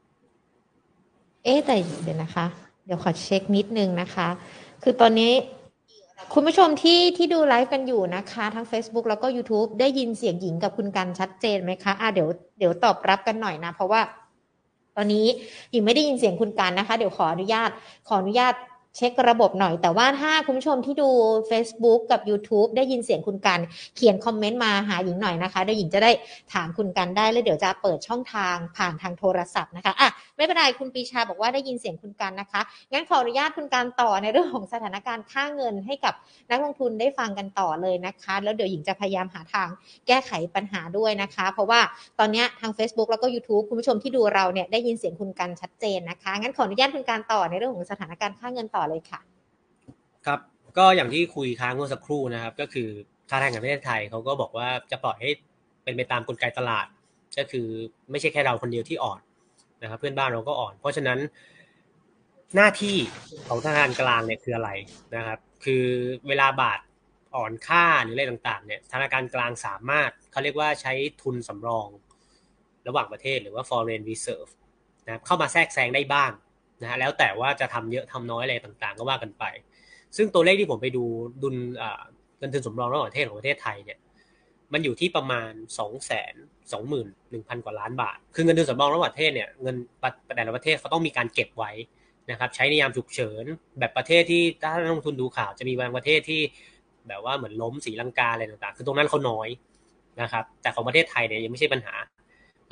[1.44, 2.46] เอ๊แต่เดี๋ยวนะคะ
[2.86, 4.28] เดี๋ยวขอเช็คนิดนึงนะคะ
[4.82, 5.32] คือตอนนี้
[6.34, 12.28] คุณผู้ชมที่ที่ดูไลฟ์กันอยู่นะคะ ทั้ง Facebook แล้วก็ YouTube ได้ยินเสียงหญิงกับคุณกันชัดเจนไหมคะอ่าเดี๋ยว
[12.58, 14.00] เดี๋ยวตอบรับกันหน่อยนะ เพราะว่า
[14.96, 15.26] ตอนนี้
[15.70, 17.70] หญิงไม่ได้ยินเสียงคุณกันนะคะ เดี๋ยวขออนุญาต
[18.08, 18.54] ขออนุญาต
[18.98, 21.10] เช็คระบบหน่อย แต่ว่าถ้าคุณผู้ชมที่ดู
[21.50, 23.60] Facebook กับ YouTube ได้ยินเสียงคุณกัน
[23.96, 26.10] เขียนคอมเมนต์มาหาหญิงหน่อยนะคะเดี๋ยวหญิงจะได้
[26.52, 32.60] ถามคุณกันได้แล้วเดี๋ยวจะเปิดช่องทางผ่านทางโทรศัพท์นะคะอะไม่เป็นไรคุณปีชาบอกว่าได้ยินเสียงคุณกันนะคะ
[32.92, 36.14] งั้นขออนุญาตคุณการต่อในเรื่องของสถานการณ์ค่าเงินให้กับ
[36.50, 39.68] นักลงทุนได้ฟังกันต่อเลยนะคะ แล้วเดี๋ยวหญิงจะพยายามหาทาง
[40.06, 41.80] แก้ไขปัญหาด้วยนะคะ เพราะว่า
[42.18, 49.20] ตอนนี้ทาง Facebook แล้วก็ YouTube คุณผู้ชมที่ดูเราเนี่ยได้ยินเสียงคุณกันชัดเจนนะคะงั้นขออนุญาตคุณการต่อในเรื่องของสถานการณ์ค่าเงินต่อเลยค่ะ
[50.26, 50.40] ครับ
[50.78, 52.88] ก็อย่างที่คุยค้างเมื่อสักครู่นะครับ ก็คือ
[53.30, 55.30] ธนาคารแห่งประเทศไทยเขาก็บอกว่าจะปล่อยให้
[55.84, 56.86] เป็นไปตามกลไกตลาด
[57.38, 57.66] ก็คือ
[58.10, 59.20] ไม่ใช่แค่เราคนเดียวที่อ่อน
[59.82, 61.18] นะครับ เพื่อนบ้านเราก็อ่อน เพราะฉะนั้น
[62.56, 62.96] หน้าที่
[63.48, 64.70] ของธนาคารกลางเนี่ยคืออะไร
[65.16, 65.84] นะครับ คือ
[66.28, 66.80] เวลาบาท
[67.36, 71.88] อ่อนค่าหรืออะไรต่างๆเนี่ยธนาคารกลางสามารถเขาเรียกว่าใช้ทุนสำรอง
[72.88, 74.50] ระหว่างประเทศหรือว่า foreign reserve
[75.06, 76.30] นะเข้ามาแทรกแซงได้บ้าง
[76.82, 79.44] นะฮะแล้วแต่ว่าจะทำเยอะทำน้อยอะไรต่างๆ ก็ว่ากันไป
[80.16, 81.04] ซึ่งตัวเลขที่ผมไปดู
[81.42, 81.54] ดุล
[82.38, 83.98] เงินทุนสำรองระหว่างประเทศของประเทศไทยเนี่ย
[84.72, 86.34] มันอยู่ที่ประมาณสองแสน
[86.72, 89.76] สองหมื่นหนึ่งพันกว่าล้านบาท คือเงินทุนสำรองระหว่างประเทศเนี่ยเงิน
[90.36, 91.72] แต่ละประเทศเขาต้องมีการเก็บไว้
[92.30, 93.44] นะครับใช้ในยามฉุกเฉิน
[93.78, 96.40] แบบประเทศที่ถ้านักลงทุนดูข่าวจะมีบางประเทศที่
[97.08, 99.48] แบบว่าเหมือนล้มสีลังกาอะไรต่างๆ คือตรงนั้นเขาน้อย
[100.20, 101.94] นะครับ แต่ของประเทศไทยเนี่ยยังไม่ใช่ปัญหา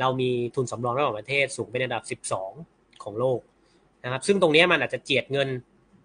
[0.00, 2.02] เรามีทุนสำรองระหว่างประเทศสูงเป็นอันดับ
[2.54, 3.40] 12 ของโลก
[4.06, 5.48] นะครับ ซึ่งตรงนี้มันอาจจะเจียดเงิน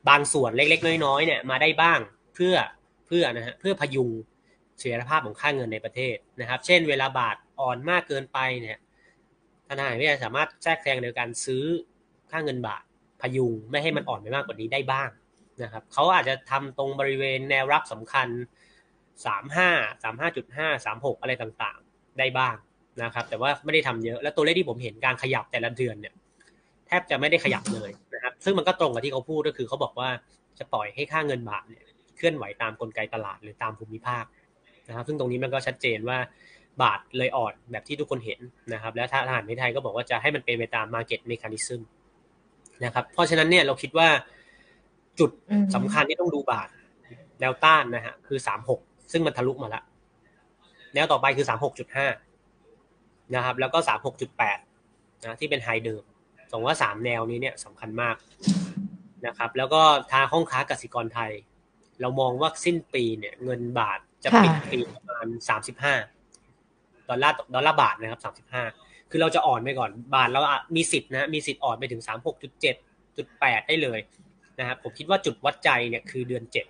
[0.09, 1.99] บางส่วนเล็ก ๆ น้อยๆเนี่ยมาได้บ้าง
[2.35, 2.55] เพื่อ
[3.07, 4.09] เพื่อนะฮะเพื่อพยุง
[4.79, 8.77] เสถียรภาพของค่าเงินในประเทศนะครับ เช่น เวลาบาทอ่อนมากเกินไปเนี่ย
[9.67, 11.63] ธนาคารไม่สามารถแทรกแซงในการซื้อ
[12.31, 12.83] ค่าเงินบาท
[13.21, 15.09] พยุงไม่ให้มันอ่อนไปมากกว่านี้ได้บ้าง
[15.63, 18.27] นะครับเขาอาจจะทำตรงบริเวณแนวรับสำคัญ
[19.25, 19.69] สามห้า
[20.03, 22.55] สามห้าจุดห้าสามหกอะไรต่างๆ ได้บ้าง
[23.03, 26.13] นะครับ แต่ว่าไม่ได้ทำเยอะ และตัวเลขที่ผมเห็นการขยับแต่ละเดือนเนี่ย
[26.91, 30.09] ทบจะไม่ได้ขยับเลยนะครับ ซึ่งมันก็ตรงกับที่เขาพูดก็คือเขาบอกว่า
[30.59, 31.83] จะปล่อยให้ค่าเงินบาทเนี่ย
[32.17, 34.25] เคลื่อนไหวตามกลไกตลาดหรือตามภูมิภาค
[34.87, 36.17] นะครับ ซึ่งตรงนี้มันก็ชัดเจนว่า
[36.81, 38.39] บาทเลยอ่อนแบบที่ทุกคนเห็น
[38.73, 41.81] นะครับ แล้วทหารในไทยก็บอกว่าจะให้มันเป็นไปตาม market mechanism
[42.83, 44.07] นะครับ เพราะฉะนั้นเนี่ยเราคิดว่า
[45.19, 45.31] จุด
[45.75, 46.69] สำคัญที่ต้องดูบาท
[47.39, 48.79] แนวต้านนะฮะคือสามหก
[49.11, 49.83] ซึ่งมันทะลุมาแล้ว
[50.93, 52.07] แนวต่อไปคือสามหกจุดห้า
[53.35, 54.57] นะครับ แล้วก็สามหกจุดแปด
[55.23, 56.03] นะที่เป็นไฮเดิม
[56.51, 58.15] สองว่าสามแนวนี้เนี่ยสำคัญมาก
[59.27, 61.31] นะครับ แล้วก็ทางห้องค้ากสิกรไทย
[62.01, 65.95] เรามองว่าสิ้นปีเนี่ยเงินบาทจะปิดปีประมาณสามสิบห้า
[67.09, 68.63] ดอลลาร์ดอลลาร์บาทนะครับสามสิบห้า
[69.09, 70.41] คือเราจะอ่อนไปก่อนบาทเรา
[70.75, 72.75] มีสิทธินะมีสิทธิ์อ่อนไปถึงสามหกจุดเจ็ด
[73.17, 73.99] จุดแปดได้เลย
[74.59, 76.65] นะครับผมคิดว่าจุดวัดใจเนี่ยคือเดือนเจ็ด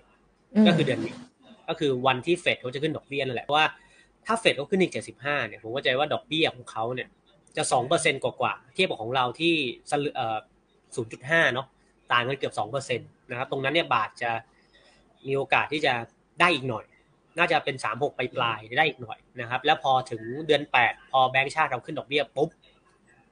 [0.67, 1.13] ก็คือเดือนนี้
[1.67, 3.67] ก็คือวันที่เฟดเขาจะขึ้นดอกเบี้ยนั่นแหละเพราะว่า
[4.25, 7.07] ถ้าเฟดเขาขึ้นอีกเจ็ดสิบห้าเนี่ยผมก็ใจว่าดอกเบี้ยของเขาเนี่ย
[7.57, 9.55] จะสองเปอร์เซ็นกว่าๆเทียบกับของเราที่
[10.15, 10.37] เอ่อ
[10.95, 11.67] ศูนย์จุดห้าเนาะ
[12.11, 14.31] ต่างกันเกือบสองเปอร์เซ็นตนะครับตรงนั้นเนี่ยบาทจะ
[15.27, 15.93] มีโอกาสที่จะ
[16.39, 16.85] ได้อีกหน่อย
[17.37, 22.49] น่าจะเป็นสามหกไปปลายได้อีกหน่อยนะครับ แล้วพอถึงเดือนแปดพอแบงก์ชาติเราขึ้นดอกเบี้ยปุ๊บ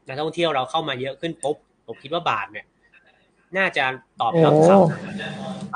[0.08, 2.66] นักท่องเที่ยวเราเข้ามาเยอะขึ้นปุ๊บผมคิดว่าบาทเนี่ย
[3.58, 3.86] น่าจะ
[4.22, 4.70] ตอบรับค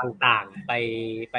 [0.00, 0.72] ต่างๆไป
[1.32, 1.36] ไป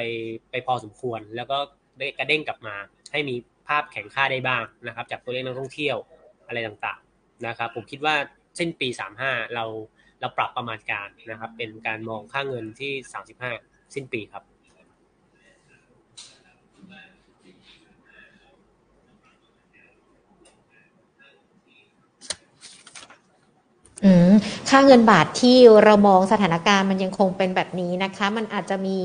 [0.52, 1.58] ไปพอสมควร แล้วก็
[2.00, 2.76] ได้กระเด้งกลับมา
[3.12, 3.36] ให้มี
[3.68, 5.98] ภาพแข็งค่าได้บ้างนะครับ จากตัวเลขนักท่องเที่ยว
[6.48, 8.16] อะไรต่างๆนะครับผมคิดว่า
[8.56, 8.88] เส้นปี
[9.22, 9.66] 35 เรา
[10.20, 12.92] เราปรับประมาณการนะครับเป็นการมองค่าเงินที่
[13.44, 14.44] 35 สิ้นปีครับ
[24.02, 28.98] ค อืม ค่าเงินบาทที่เรามองสถานการณ์มันยังคงเป็นแบบนี้นะคะ มันอาจจะมี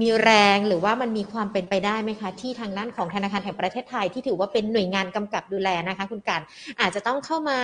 [0.00, 6.40] มีแรงหรือว่ามันมีความเป็นไปได้ไหมคะ ที่ทางด้านของธนาคารแห่งประเทศไทยที่ถือว่าเป็นหน่วยงานกำกับดูแลนะคะ คุณการ
[6.80, 7.58] อาจจะต้องเข้ามา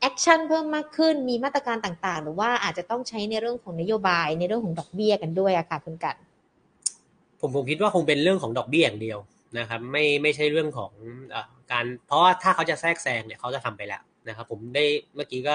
[0.00, 6.16] แอคชั่นเพิ่มมากขึ้นมีมาตรการต่างๆ หรือว่าอาจจะต้องใช้ในเรื่องของนโยบายในเรื่องของดอกเบี้ยกันด้วยอะค่ะคุณการ
[7.40, 9.18] ผมผมคิดว่าคงเป็นเรื่องของดอกเบี้ยอย่างเดียว
[9.58, 10.92] นะครับไม่ไม่ใช่เรื่องของ
[11.34, 11.36] อ
[11.72, 14.84] การเพราะว่าถ้าเขาจะแทรกแซงเนี่ยเขาจะทำไปแล้วนะครับผมได้
[15.14, 15.54] เมื่อกี้ก็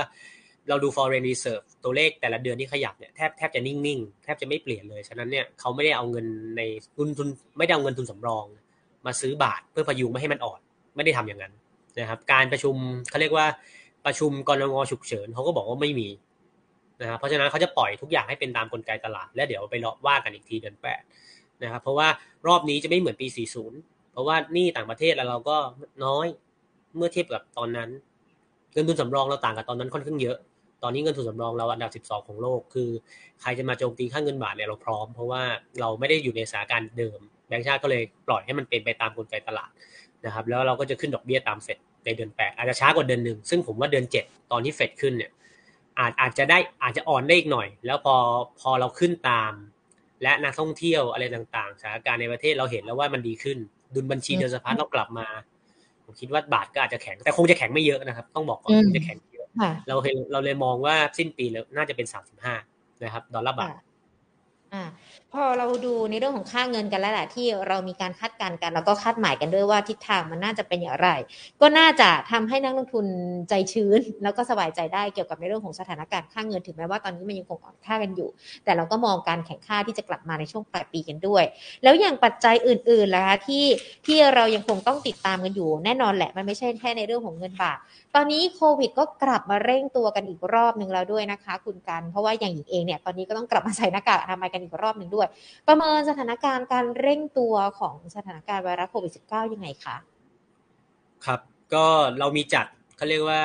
[0.70, 6.26] เราดู foreign reserve ตัวเลขแต่ละเดือนที่ขยับเนี่ยแทบแทบจะนิ่งๆ แทบจะไม่เปลี่ยนเลย ฉะนั้นเนี่ยเขาไม่ได้เอาเงิน
[6.58, 6.62] ใน
[6.96, 8.46] ทุนทุนไม่ได้เอาเงินทุนสำรอง
[9.06, 10.60] มาซื้อบาทเพื่อพยุงไม่ให้มันอ่อน
[10.96, 11.54] ไม่ได้ทำอย่างนั้น
[12.00, 12.76] นะครับ การประชุม
[13.10, 13.46] เขาเรียกว่า
[14.06, 16.08] ประชุมกรงฉุกเฉินเขาก็บอกว่าไม่มี
[17.02, 21.02] นะครับเพราะฉะนั้นเขาจะปล่อยทุกอย่างให้เป็นตามกลไกตลาด แล้วเดี๋ยวไปรอว่ากันอีกทีเดือนแปด
[21.64, 22.08] นะครับเพราะว่า
[22.48, 23.28] รอบนี้จะไม่เหมือนปี
[23.70, 25.58] 40 เพราะว่านี่ต่างประเทศแล้วเราก็
[26.06, 26.28] น้อย
[26.98, 27.90] เมื่อเทียบกับตอนนั้น
[28.74, 30.38] เงินทุนสำรองเราต่างกับตอนนั้นค่อนข้างเยอะ
[30.84, 32.90] ตอนนี้เงินทุนสำรองเราอันดับ 12 ของโลก คือ
[33.42, 35.42] ใครจะมาโจมตีค่าเงินบาทเนี่ยเราพร้อม เพราะว่า
[35.80, 39.70] เราไม่ได้อยู่ในสถานการณ์เดิมแบงก์ชาติก็เลยปล่อยให้มันเป็นไปตามกลไกตลาด
[40.26, 45.32] นะครับแล้วเราก็จะขึ้นดอกเบี้ยตามเฟดในเดือนแปดอาจจะช้ากว่าเดือนหนึ่งซึ่งผมว่าเดือนเจ็ดตอนที่เฟดขึ้นเนี่ย
[46.00, 48.16] อาจอาจจะได้อาจจะอ่อนได้อีกหน่อย แล้วพอ
[48.60, 49.54] พอเราขึ้นตาม
[50.24, 53.58] และนักท่องเที่ยวอะไรต่างๆสถานการณ์ในประเทศเราเห็นแล้วว่ามันดีขึ้น
[53.96, 55.28] ดุลบัญชีเดินสะพัดเรากลับมา
[56.06, 59.18] ผมคิดว่าบาทก็อาจจะแข็ง แต่คงจะแข็งไม่เยอะนะครับ ต้องบอกก่อนจะแข็ง
[59.88, 62.56] เราเห็นเราเลยมองว่าสิ้นปีแล้วน่าจะเป็นสามสิบห้า
[63.04, 63.74] นะครับ ดอลลาร์บาท
[64.74, 64.84] อ่า
[65.34, 71.10] พอเราดูในเรื่องของค่าเงินกันแล้วแหละที่เรามีการคาดการณ์กัน แล้วก็คาดหมายกันด้วยว่าทิศทางมันน่าจะเป็นอย่างไร
[71.62, 73.06] ก็น่าจะทำให้นักลงทุน
[73.50, 78.30] ใจชื้น แล้วก็สบายใจได้เกี่ยวกับในเรื่องของสถานการณ์ค่าเงินถึงแม้ว่าตอนนี้มันยังคงอ่อนค่ากันอยู่
[78.64, 81.44] แต่เราก็มองการแข่งค่าที่จะกลับมาในช่วงปลายปีกันด้วย
[81.84, 83.66] แล้วอย่างปัจจัยอื่นๆล่ะคะที่
[84.06, 87.78] ที่เรายังคงต้องติดตามกันอยู่ แน่นอนแหละมันไม่ใช่แค่ในเรื่องของเงินบาท
[88.16, 95.28] ตอนนี้โควิดก็กลับมาเร่งตัวกันอีกรอบหนึ่งแล้วด้วยนะคะ คุณกันเพราะว่าอย่างหญิงเองเนี่ยตอนนี้ก็ต้องกลับมาใส่หน้ากากอนามัยกันอีกรอบหนึ่งด้วย
[95.68, 99.98] ประเมินสถานการณ์การเร่งตัวของสถานการณ์ไวรัสโควิด -19 ยังไงคะ
[101.26, 101.40] ครับ
[101.74, 101.86] ก็
[102.20, 102.66] เรามีจัด
[102.98, 103.42] เขาเรียกว่า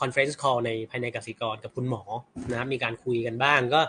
[0.00, 2.02] conference call ในภายในกสิกรกับคุณหมอ
[2.50, 3.80] นะครับมีการคุยกันบ้างก็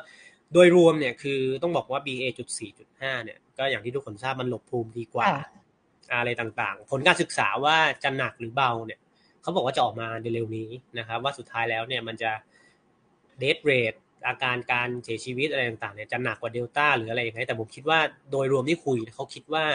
[0.53, 5.27] โดยรวมเนี่ยคือต้องบอกว่า BA.4.5 เนี่ยก็อย่างที่ทุกคนทราบมันหลบภูมิดีกว่า
[6.19, 8.99] อะไรต่างๆ ผลการศึกษาว่าจะหนักหรือเบาเนี่ย
[9.41, 12.31] เขาบอกว่าจะออกมาเร็วๆนี้นะครับ ว่าสุดท้ายแล้วเนี่ยมันจะ
[13.39, 13.93] death rate
[14.27, 17.99] อาการการเสียชีวิตอะไรต่างๆเนี่ยจะหนักกว่าเดลต้าหรืออะไรอย่างไรแต่ผมคิดว่า
[18.31, 19.65] โดยรวมที่คุยเขาคิดว่า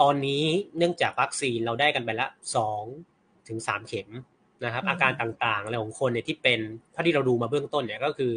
[0.00, 0.44] ตอนนี้
[0.76, 2.82] เนื่องจากวัคซีนเราได้กันไปละสอง
[3.48, 4.08] ถึงสามเข็ม
[4.64, 6.60] นะครับ อาการต่างๆอะไรของคนเนี่ยที่เป็น
[6.94, 8.32] ถ้าที่เราดูมาเบื้องต้นเนี่ยก็คือ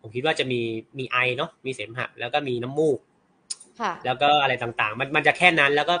[0.00, 0.60] ผมคิดว่าจะมี
[0.98, 2.98] มีไอเนาะมีเสมหะ แล้วก็มีน้ำมูก
[4.04, 5.94] แล้วก็อะไรต่างๆ มันมันจะแค่นั้นแล้วก็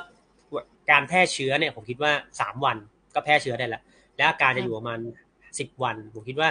[0.90, 2.76] การแพร่เชื้อเนี่ย ผมคิดว่าสามวัน
[3.14, 3.82] ก็แพร่เชื้อได้แล้ว
[4.16, 4.98] และอาการจะอยู่ประมาณ
[5.58, 6.48] สิบวัน ผมคิดว่า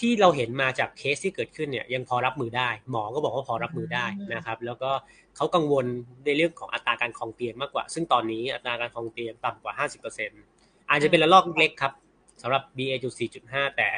[0.00, 4.90] ที่เราเห็นมาจากเคสที่เกิดขึ้นเนี่ยยังพอรับมือได้ หมอก็บอกว่าพอรับมือได้นะครับ แล้วก็
[5.36, 5.84] เขากังวล
[6.24, 9.86] ในเรื่องของอัตราการคลองเตียงมากกว่า ซึ่งตอนนี้อัตราการคลองเตียงต่ำกว่า
[10.32, 11.92] 50%อาจจะเป็นระลอกเล็กครับ
[12.42, 13.88] สำหรับ BA.4.5 แต่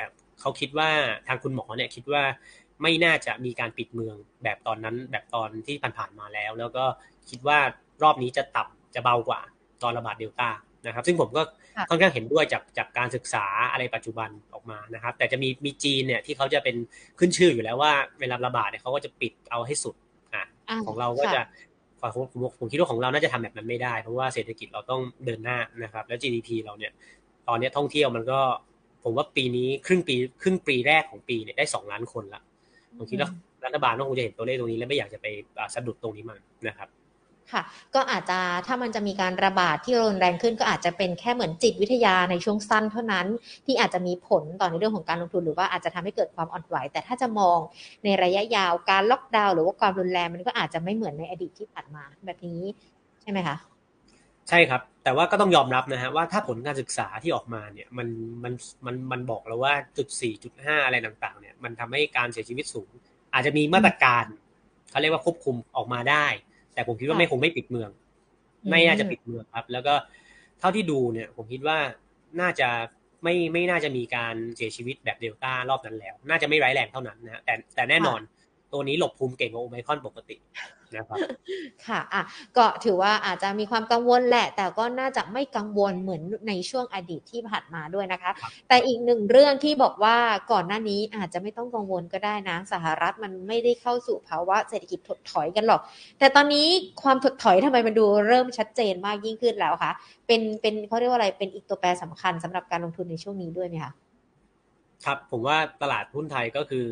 [0.41, 0.91] เขาคิดว่า
[1.27, 2.23] ทางคุณหมอเนี่ยคิดว่า
[2.83, 6.85] ไม่น่าจะมีการปิดเมืองแบบตอนนั้นแบบตอนที่ผ่านๆมาแล้ว แล้วก็
[7.31, 7.59] คิดว่า
[8.03, 9.41] รอบนี้จะต่ำจะเบากว่า
[9.83, 10.49] ตอนระบาดเดลต้า
[10.87, 11.43] นะครับ ซึ่งผมก็
[11.91, 16.77] ค่อนข้างเห็นด้วยจากจากการศึกษาอะไรปัจจุบันออกมานะครับ แต่จะมีมีจีนเนี่ยที่เขาจะเป็น
[17.19, 19.95] ขึ้นชื่ออยู่แล้วว่าเวลาระบาดเนี่ยเขาก็จะปิดเอาให้สุด
[20.35, 20.45] อะ
[20.87, 21.41] ของเราก็จะ
[22.15, 22.23] ผม
[22.59, 26.93] ผมคิดว่าของเราน่าจะทำแบบนั้นไม่ได้ เพราะว่าเศรษฐกิจเราต้องเดินหน้านะครับ แล้ว GDP เราเนี่ย
[27.49, 28.41] ตอนนี้ท่องเที่ยวมันก็
[29.05, 32.43] ผมว่าปีนี้ครึ่งปีครึ่งปีแรกของปีเนี่ยได้สองล้านคนละ
[32.99, 33.31] ผมคิดว่า
[33.65, 35.27] รัฐบาลก็คงจะเห็นตัวเลขตรงนี้ แล้วไม่อยากจะไป
[35.75, 36.89] สะดุดตรงนี้มันนะครับ
[37.53, 37.63] ค่ะ
[37.95, 43.27] ก็อาจจะถ้ามันจะมีการระบาดที่รุนแรงขึ้น ก็อาจจะเป็นแค่เหมือนจิตวิทยาในช่วงสั้นเท่านั้น
[43.67, 47.59] ที่อาจจะมีผลต่อในเรื่องของการลงทุนหรือว่าอาจจะทำให้เกิดความอ่อนไหว แต่ถ้าจะมอง
[48.05, 52.61] ในระยะยาวการล็อกดาวน์หรือว่าความรุนแรงมันก็อาจจะไม่เหมือนในอดีตที่ผ่านมาแบบนี้
[53.23, 53.57] ใช่ไหมคะ
[54.49, 58.09] ใช่ครับ แต่ว่าก็ต้องยอมรับนะฮะว่าถ้าผลการศึกษาที่ออกมาเนี่ยมัน
[58.45, 58.53] มัน
[58.87, 62.91] มันมันบอกแล้วว่าจุดสี่จุดห้าอะไรต่างๆเนี่ยมันทำให้การเสียชีวิตสูง
[63.35, 64.25] อาจจะมีมาตรการ
[64.91, 66.27] เขาเรียกว่าควบคุมออกมาได้
[66.77, 67.91] แต่ผมคิดว่าไม่คงไม่ปิดเมือง
[68.71, 69.95] ไม่น่าจะปิดเมืองครับ แล้วก็
[70.61, 71.79] เท่าที่ดูเนี่ย ผมคิดว่า
[72.41, 72.69] น่าจะ
[73.25, 78.21] ไม่ไม่น่าจะมีการเสียชีวิตแบบเดลต้ารอบนั้นแล้ว น่าจะไม่ร้ายแรงเท่านั้นนะแต่แต่แน่นอน
[78.73, 80.37] ตัวนี้หลบภูมิเก่งกว่าโอไมคอนปกติ
[80.97, 81.19] นะครับ
[81.87, 82.23] ค่ะอะ
[82.57, 88.31] ก็ถือว่าอาจจะมีความกังวลแหละ แต่ก็น่าจะไม่กังวลเหมือนในช่วงอดีตที่ผ่านมาด้วยนะคะ
[88.69, 90.17] แต่อีกหนึ่งเรื่องที่บอกว่า
[90.53, 95.81] ก่อนหน้านี้อาจจะไม่ต้องกังวลก็ได้นะสหรัฐมันไม่ได้เข้าสู่ภาวะเศรษฐกิจถดถอยกันหรอก
[96.19, 96.67] แต่ตอนนี้
[97.03, 99.93] ความถดถอยทำไมมันดูเริ่มชัดเจนมากยิ่งขึ้นแล้วคะ
[100.27, 103.93] เป็นเป็นเขาเรียกว่าอะไรเป็นอีกตัวแปรสำคัญสำหรับการลงทุนในช่วงนี้ด้วยไหมคะ
[105.05, 106.87] ครับผมว่าตลาดหุ้นไทยก็คือ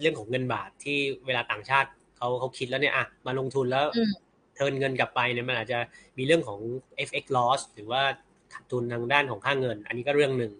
[0.00, 3.84] เรื่องของเงินบาทที่เวลาต่างชาติเขาเขาคิดแล้วเนี่ยอะมาลงทุนแล้ว
[4.54, 5.78] เทินเงินกลับไปเนี่ยมันอาจจะ
[6.18, 6.60] มีเรื่องของ
[7.08, 8.02] FX loss หรือว่า
[8.52, 10.52] ขาดทุนทางด้านของค่าเงิน อันนี้ก็เรื่องหนึ่ง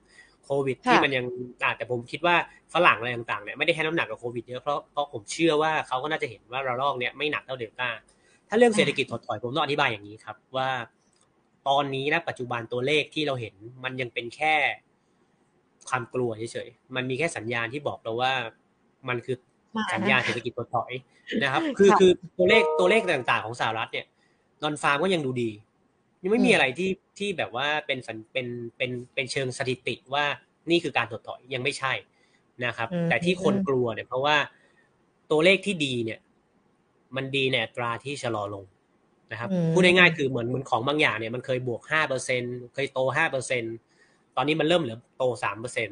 [0.45, 1.25] โควิดที่มันยัง
[1.65, 2.37] อาจแต่ผมคิดว่า
[2.75, 7.89] ฝรั่งอะไรต่างๆเนี่ยไม่ได้ให้น้ำหนักกับโควิดเยอะเพราะเพราะผมเชื่อว่าเขาก็น่าจะเห็นว่าระลอกเนี้ยไม่หนักเท่าเดลต้า
[8.49, 10.71] ถ้าเรื่องเศรษฐกิจถดถอยผมต้องอธิบายอย่างนี้ครับ ว่า
[11.69, 14.55] ตอนนี้นะปัจจุบันตัวเลขที่เราเห็นมันยังเป็นแค่
[15.89, 18.33] ความกลัวเฉยๆมันมีแค่สัญญาณที่บอกเราว่า
[19.09, 19.37] มันคือ
[19.93, 20.93] สัญญาณเศรษฐกิจถดถอย
[21.43, 24.07] นะครับ คือคือตัวเลขตัวเลขต่างๆของสหรัฐเนี่ย
[24.63, 25.51] นอนฟาร์มก็ยังดูดี
[26.23, 27.99] ยังไม่มีอะไรที่ที่แบบว่าเป็น
[28.33, 30.25] เป็นเป็นเป็นเชิงสถิติว่า
[30.71, 31.93] นี่คือการถดถอยยังไม่ใช่
[32.65, 34.37] นะครับ แต่ที่คนกลัวเนี่ยเพราะว่า
[35.31, 36.19] ตัวเลขที่ดีเนี่ย
[37.17, 38.65] มันดีในอัตราที่ชะลอลง
[39.33, 42.43] นะครับพูดง่ายๆคือเหมือนเหมือนของบางอย่างเนี่ยมันเคยบวกห้าเปอร์เซ็น
[42.75, 43.65] เคยโตห้าเปอร์เซ็น
[44.37, 45.91] ตอนนี้มันเริ่มเหลือโตสามเปอร์เซ็น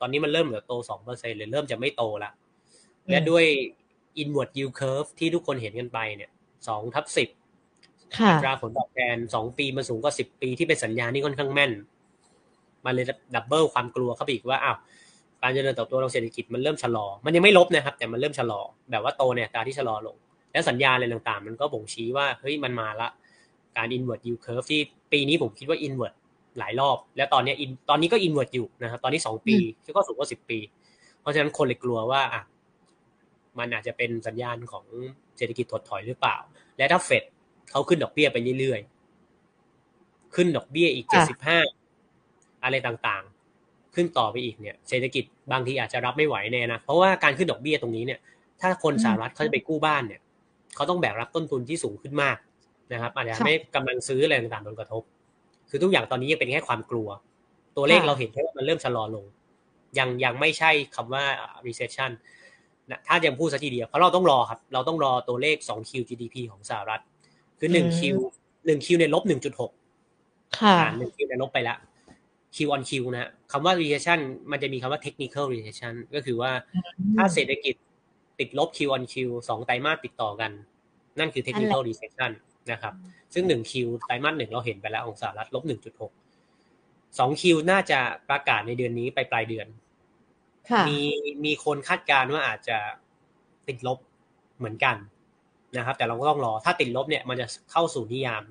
[0.00, 2.30] ตอนนี้มันเริ่มเหลือโตสองเปอร์เซ็นหรือเริ่มจะไม่โตละ
[3.10, 3.44] และด้วย
[4.22, 6.30] inward yield curve ที่ทุกคนเห็นกันไปเนี่ย
[6.68, 7.28] สองทับสิบ
[8.28, 11.72] อัตราผลตอบแทนสองปีมันสูงกว่าสิบปีที่เป็นสัญญาณที่ค่อนข้างแม่น
[12.84, 14.76] มันเลยดับเบิลความกลัวเข้าไปอีกว่าอ้าว
[15.42, 20.16] การเจริญเติบโตทางเศรษฐกิจมันเริ่มชะลอ มันยังไม่ลบนะครับ แต่มันเริ่มชะลอ แบบว่าโตเนี่ยตาที่ชะลอลง
[20.52, 23.08] แล้วสัญญาอะไรต่างๆ มันก็บ่งชี้ว่าเฮ้ยมันมาละ
[23.76, 24.80] การ inward yield curve ที่
[25.12, 26.14] ปีนี้ผมคิดว่า inward
[26.58, 27.54] หลายรอบ แล้วตอนนี้
[27.88, 29.56] ตอนนี้ก็ inward อยู่นะครับ ตอนนี้สองปี
[29.96, 30.58] ก็สูงกว่าสิบปี
[31.20, 32.42] เพราะฉะนั้นคนเลยกลัวว่าอะ
[33.58, 34.84] มันอาจจะเป็นสัญญาณของ
[35.36, 36.36] เศรษฐกิจถดถอยหรือเปล่า
[36.78, 37.24] และถ้าเฟด
[37.70, 41.58] เขาขึ้นดอกเบี้ยไปเรื่อยๆ ขึ้นดอกเบี้ยอีกเจ็ดสิบห้า
[42.64, 48.20] อะไรต่างๆ ขึ้นต่อไปอีกเนี่ยเศรษฐกิจบางทีอาจจะรับไม่ไหวแน่นะเพราะว่าการขึ้นดอกเบี้ยตรงนี้เนี่ย
[48.60, 50.20] ถ้าคนสหรัฐเขาจะไปกู้บ้านเนี่ย
[50.74, 52.36] เขาต้องแบกรับต้นทุนที่สูงขึ้นมาก
[52.92, 55.02] นะครับอาจจะไม่กำลังซื้ออะไรต่างๆโดนกระทบ
[55.70, 57.08] คือทุกอย่างตอนนี้ยังเป็นแค่ความกลัว
[57.76, 59.24] ตัวเลขเราเห็นแค่ว่ามันเริ่มชะลอลง
[59.98, 61.24] ยังยังไม่ใช่คำว่า
[61.66, 62.10] recession
[62.90, 67.00] นะถ้ายังพูดสักทีเดียวเพราะเราต้องรอครับ เราต้องรอตัวเลข 2Q GDP ของสหรัฐ
[67.58, 68.00] คือ 1Q
[68.68, 69.22] 1Q ในลบ
[69.90, 71.78] 1.6ค่ะ1 Q ในลบไปแล้ว
[72.56, 74.18] Q on Q นะคำว่า recession
[74.50, 76.50] มันจะมีคำว่า technical recession ก็คือว่า
[77.16, 77.74] ถ้าเศรษฐกิจ
[78.38, 79.14] ติดลบ Q on Q
[79.48, 80.50] สองไตรมาสติดต่อกัน
[81.18, 82.30] นั่นคือ technical recession
[82.72, 82.94] นะครับ
[83.34, 83.72] ซึ่ง 1Q
[84.04, 89.66] ไตรมาสหนึ่งเราเห็นไปแล้วของสหรัฐลบ1.6 2Q น่าจะประกาศในเดือนนี้ไปปลายเดือน
[90.88, 91.00] มี
[91.44, 92.78] มีคนคาดการณ์ว่าอาจจะ
[93.68, 93.98] ติดลบ
[94.58, 94.96] เหมือนกัน
[95.76, 98.42] นะครับ แต่เราก็ต้องรอถ้าติดลบเนี่ยมันจะเข้าสู่นิยาม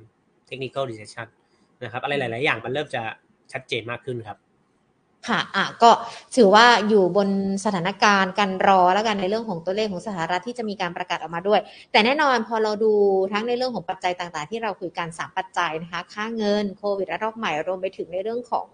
[0.50, 1.28] technical recession
[1.84, 3.02] นะครับ อะไรหลาย ๆ อย่างมันเริ่มจะ
[3.52, 4.38] ชัดเจนมากขึ้นครับ
[5.28, 5.92] ค่ะ อะ ก็
[6.36, 7.30] ถือว่าอยู่บน
[7.66, 11.60] สถานการณ์การรอแล้วกันในเรื่องของตัวเลขของสหรัฐที่จะมีการประกาศออกมาด้วย
[11.92, 12.94] แต่แน่นอนพอเราดู
[13.32, 18.68] ทั้งในเรื่องของปัจจัยต่างๆ ที่เราคุยกันสามปัจจัยนะคะ ค่าเงินโควิดระลอกใหม่รวมไปถึงในเรื่องของ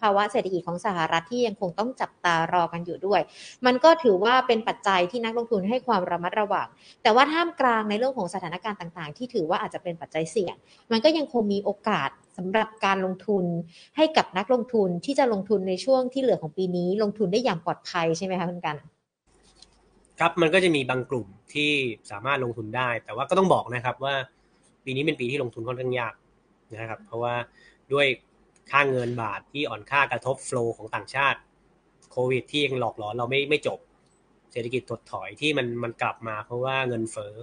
[0.00, 3.20] ภาวะเศรษฐกิจของสหรัฐที่ยังคงต้องจับตารอกันอยู่ด้วย
[3.66, 6.66] มันก็ถือว่าเป็นปัจจัยที่นักลงทุนให้ความระมัดระวัง
[7.02, 10.54] แต่ว่าท่ามกลางในเรื่องของสถานการณ์ต่าง ๆ ที่ถือว่าอาจจะเป็นปัจจัยเสี่ยง
[10.92, 13.44] มันก็ยังคงมีโอกาส สำหรับการลงทุน
[13.96, 18.76] ให้กับนักลงทุนที่จะลงทุนในช่วงที่เหลือของปีนี้ ลงทุนได้อย่างปลอดภัยใช่ไหมคะคุณกัน
[20.18, 21.70] ครับมันก็จะมีบางกลุ่มที่
[22.10, 24.14] สามารถลงทุนได้ แต่ว่าก็ต้องบอกนะครับว่า
[24.84, 26.14] ปีนี้เป็นปีที่ลงทุนค่อนข้างยาก
[26.72, 27.34] นะครับ เพราะว่า
[27.92, 28.06] ด้วย
[28.70, 31.38] ค่าเงินบาทที่อ่อนค่ากระทบโฟล์ของต่างชาติ
[32.10, 33.78] โควิด ที่ยังหลอกหลอนเราไม่ไม่จบ
[34.52, 37.34] เศรษฐกิจถดถอยที่มันมันกลับมาเพราะว่าเงินเฟ้อ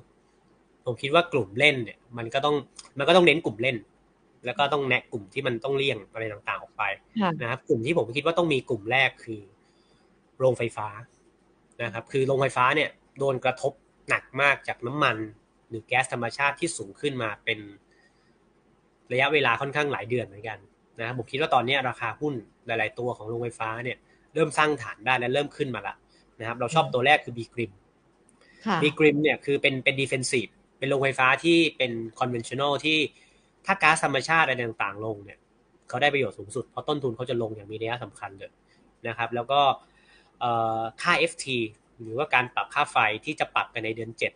[0.86, 2.56] ผมคิดว่ากลุ่มเล่นเนี่ย มันก็ต้อง
[2.98, 3.76] มันก็ต้องเน้นกลุ่มเล่น
[4.46, 6.84] แล้วก็ต้องแนะกลุ่มที่มันต้องเลี่ยงอะไรต่างๆออกไป
[7.42, 9.42] นะครับ กลุ่มที่ผมคิดว่าต้องมีกลุ่มแรกคือ
[10.40, 10.88] โรงไฟฟ้า
[11.84, 13.74] นะครับ คือโรงไฟฟ้าเนี่ยโดนกระทบ
[14.10, 15.18] หนักมากจากน้ำมัน
[15.70, 17.60] หรือแก๊สธรรมชาติที่สูงขึ้นมาเป็น
[19.12, 20.60] ระยะเวลาค่อนข้างหลายเดือนเหมือนกัน
[21.00, 22.34] นะผมคิดว่าตอนนี้ราคาหุ้น
[22.66, 23.98] หลาย ๆ ตัวของโรงไฟฟ้าเนี่ย
[24.34, 25.96] เริ่มสร้างฐานได้และเริ่มขึ้นมาละ
[26.40, 27.72] นะครับ เราชอบตัวแรกคือ B.Grimm
[28.82, 30.48] B.Grimm เนี่ยคือเป็นเป็น defensive
[30.80, 32.98] เป็นโรงไฟฟ้าที่เป็น conventional ที่
[33.66, 35.38] ถ้าก๊าซธรรมชาติอะไรต่างๆลงเนี่ย
[35.90, 38.52] เขาได้ประโยชน์สูงสุดเพราะต้นทุนเขาจะลงอย่างมีนัยสำคัญเลย
[39.08, 39.62] นะครับ แล้วก็
[41.02, 41.46] ค่า FT
[42.02, 44.32] หรือว่าการปรับค่าไฟที่จะปรับกันในเดือนเจ็ด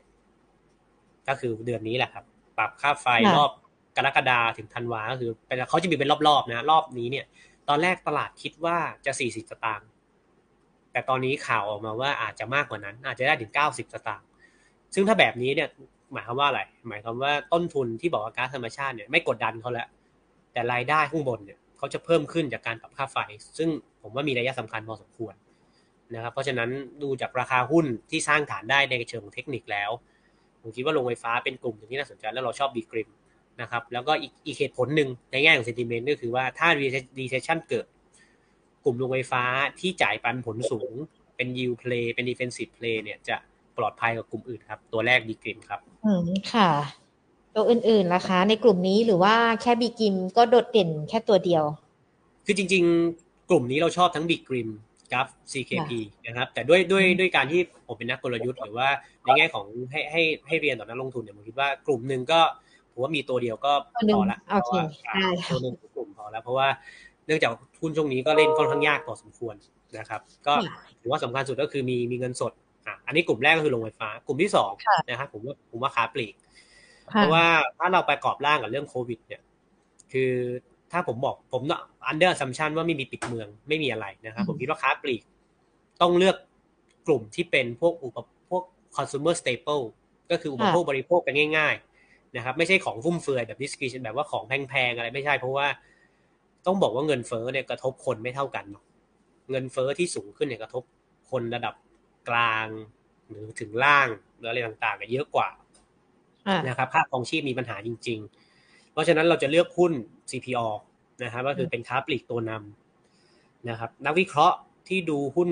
[1.28, 2.26] ก็คือเดือนนี้แหละครับ
[2.58, 3.52] ปรับค่าไฟรอบ
[3.98, 5.32] กรกฎาถึงธันวาก็คือ
[5.70, 7.26] เขาจะมีเป็นรอบๆนะ รอบนี้เนี่ย
[7.70, 9.90] ตอนแรกตลาดคิดว่าจะสี่สิบสตางค์
[10.92, 14.28] แต่ตอนนี้ข่าวออกมาว่าอาจจะมากกว่านั้น อาจจะได้ถึงเก้าสิบสตางค์
[14.94, 15.70] ซึ่งถ้าแบบนี้เนี่ย
[16.14, 19.88] หมายความว่าอะไร หมายความว่าต้นทุนที่บอกว่าก๊าซธรรมชาติเนี่ยไม่กดดันเขาแล้ว
[20.54, 23.18] แต่รายได้ข้างบนเนี่ยเขาจะเพิ่มขึ้นจากการปรับค่าไฟ
[23.58, 23.70] ซึ่ง
[24.02, 25.36] ผมว่ามีนัยะสำคัญพอสมควร
[26.16, 26.70] นะครับ เพราะฉะนั้น
[27.04, 29.90] ดูจากราคาหุ้นที่สร้างฐานได้ในเชิงเทคนิคแล้ว
[30.62, 33.10] ผมคิดว่าโรงไฟฟ้าเป็นกลุ่มที่น่าสนใจแล้วเราชอบ B.Grimm
[33.62, 36.68] นะครับ แล้วก็อีกอีกเหตุผลหนึ่งในแง่ของ sentiment ก็คือว่าถ้า
[37.20, 37.88] recession เกิดก
[38.84, 39.44] กลุ่มโรงไฟฟ้า
[39.80, 40.94] ที่จ่ายปันผลสูง
[41.36, 43.36] เป็น yield play เป็น defensive play เนี่ยจะ
[43.78, 46.70] ปลอดภัยกว่ากลุ่มอื่นครับ ตัวแรก B.Grimm ครับ อืมค่ะ
[47.56, 51.64] ตัวอื่นๆล่ะคะ ในกลุ่มนี้หรือว่าแค่ B.Grimm ก็โดดเด่นแค่ตัวเดียว
[52.46, 52.84] คือจริง
[53.18, 54.70] ๆ กลุ่มนี้เราชอบทั้งบิ๊กกริม
[55.14, 55.92] กับ CKP
[56.26, 58.90] นะครับแต่ด้วยด้วยด้วยการที่ผมเป็นนักกลยุทธ์หรือว่า
[59.24, 62.40] ในแง่ของให้ให้ให้เรียนต่อนักลงทุนเนี่ยผมคิดว่ากลุ่มหนึ่งก็
[62.92, 63.74] ผมว่ามีตัวเดียวก็
[64.14, 64.72] พอละโอเค
[65.06, 66.68] ได้ค่ะตัวหนึ่งกลุ่มพอแล้วเพราะว่า
[67.26, 69.56] เนื่องจากหุ้นช่วงนี้ก็เล่นค่อนข้างยากพอสมควร
[69.98, 70.54] นะครับ ก็
[71.02, 72.52] ถือว่าสำคัญสุดก็คือมีมีเงินสด
[72.88, 74.72] อะอันนี้กลุ่มแรกก็คือโรงไฟฟ้า กลุ่มที่สอง
[75.10, 76.34] นะครับผมว่าผมว่าค้าปลีก
[77.12, 77.46] เพราะว่า
[77.78, 79.42] ถ้าเราประกอบร่างกับเรื่องโควิด เนี่ย
[80.12, 80.32] คือ
[80.92, 85.22] ถ้าผมบอกผมเนาะอันเดอร์ซัมชันว่าไม่มีปิดเมืองไม่มีอะไรนะครับ ผมคิดว่าค้าปลีก
[86.02, 86.36] ต้องเลือก
[87.08, 88.18] กลุ่มที่เป็นพวกอุป
[88.50, 88.64] พวก
[88.98, 89.84] consumer staple
[90.32, 95.68] ก็คืออุปโภคบริโภคกันง่าย ๆ นะครับ ไม่ใช่ของฟุ่มเฟือยแบบ discretion แบบว่าของแพงๆอะไรไม่ใช่ เพราะว่า
[96.66, 98.84] ต้องบอกว่าเงินเฟ้อเนี่ยกระทบคนไม่เท่ากันเนาะ
[99.52, 100.84] เงินเฟ้อที่สูงขึ้นเนี่ยกระทบ
[101.32, 101.74] คนระดับ
[102.30, 102.68] กลาง
[103.30, 105.50] หรือถึงล่างหรืออะไรต่างๆเยอะกว่า
[106.68, 108.20] นะครับค่าครองชีพมีปัญหาจริง
[108.58, 109.94] ๆ เพราะฉะนั้นเราจะเลือกหุ้น
[110.32, 110.68] CPO
[111.24, 115.50] นะครับก็คือเป็นค้าปลีกตัวนำนะครับ นักวิเคราะห์ที่ดูหุ้น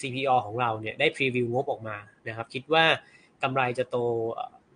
[0.00, 1.96] CPO ของเราเนี่ยได้พรีวิวงบออกมา
[2.28, 2.84] นะครับ คิดว่า
[3.42, 3.96] กำไรจะโต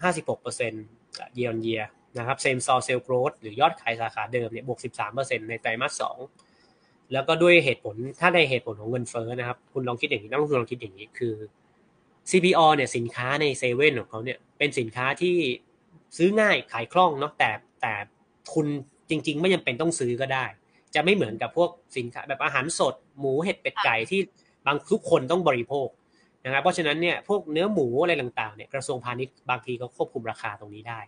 [0.04, 1.84] 56% year on year
[2.18, 4.78] นะครับ same store sale growth หรือยอดขายสาขาเดิมเนี่ยบวก
[5.10, 6.49] 13%ในไตรมาส2
[7.12, 11.34] แล้วก็ด้วยเหตุผลถ้าในเหตุผลของเงินเฟ้อนะครับ คุณลองคิดอย่างนี้นักลงทุนลองคิดอย่างนี้คือ
[12.30, 15.36] CPO เนี่ยสินค้าในเซเว่นของเขาเนี่ยเป็นสินค้าที่
[16.16, 17.50] ซื้อง่ายขายคล่องเนาะแต่
[17.82, 17.92] แต่
[18.54, 18.66] คุณ
[19.10, 20.44] จริง ๆ ไม่จำเป็นต้องซื้อก็ได้
[20.94, 24.20] จะไม่เหมือนกับพวกสินค้าแบบอาหารสด หมูเห็ดเป็ดไก่ที่
[24.66, 25.88] บางทุกคนต้องบริโภค
[26.44, 31.00] นะครับเพราะฉะนั้นเนี่ยพวกเนื้อหมูอะไรต่างๆเนี่ยกระทรวงพาณิชย์บางทีเขาควบคุมราคาตรงนี้ได้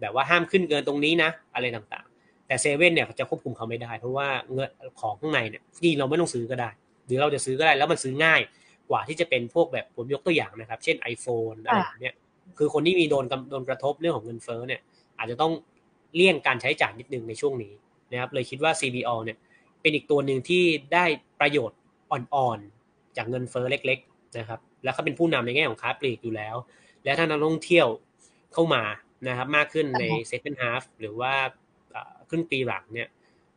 [0.00, 2.09] แบบว่าห้ามขึ้นเกินตรงนี้นะ อะไรต่างๆ
[2.50, 6.70] แต่เซเว่นเนี่ยจะควบคุมเขาไม่ได้ เพราะว่าเงินของข้างในเนี่ยที่เราไม่ต้องซื้อก็ได้
[7.06, 8.40] หรือเราจะซื้อก็ได้แล้วมันซื้อง่าย
[8.90, 12.14] กว่าที่จะเป็นพวกแบบผมยกตัวอย่างนะครับ เช่น iPhone อะไรเนี่ย
[12.58, 14.80] คือคนที่มีโดนโดนกระทบเรื่องของเงินเฟ้อเนี่ย
[15.18, 15.52] อาจจะต้อง
[16.14, 17.72] เลี่ยงการใช้จ่ายนิดนึงในช่วงนี้
[18.12, 19.36] นะครับเลยคิดว่า CBO เนี่ย
[19.80, 21.04] เป็นอีกตัวหนึ่งที่ได้
[21.40, 21.78] ประโยชน์
[22.10, 26.56] อ่อนๆจากเงินเฟ้อเล็ก ๆนะครับ แล้วเขาเป็นผู้นำในแง่ของค้าปลีกอยู่แล้ว
[27.04, 27.86] และถ้านักท่องเที่ยว
[28.52, 28.82] เข้ามา
[29.28, 31.34] นะครับมากขึ้นใน second half หรือว่า
[32.30, 33.08] ครึ่งปีหลังเนี่ย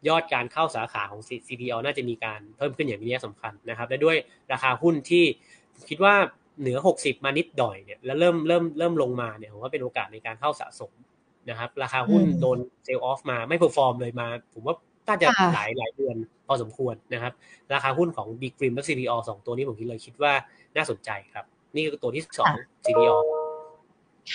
[0.08, 4.18] ยอดการเข้าสาขาของ CPALL น่าจะมีการเพิ่มขึ้นอย่างมีนัยสำคัญนะครับ และด้วย
[4.52, 5.24] ราคาหุ้นที่
[5.90, 6.16] คิดว่า
[6.62, 10.92] เหนือ 60 มานิดหน่อยเนี่ยแล้วเริ่มเริ่มเริ่มลงมาเนี่ยผมว่าเป็นโอกาสในการเข้าสะสม
[11.50, 14.76] นะครับ ราคาหุ้นโดน sell off มาไม่ perform เลยมา ผมว่า
[15.08, 16.16] น่าจะหลายหลายเดือน
[16.48, 17.34] พอสมควรนะครับ
[17.74, 20.34] ราคาหุ้นของ B.Grimm และ CPALL สองตัวนี้ผมคิดเลยคิดว่า
[20.76, 22.54] น่าสนใจครับ นี่คือตัวที่สอง
[22.86, 23.16] CPO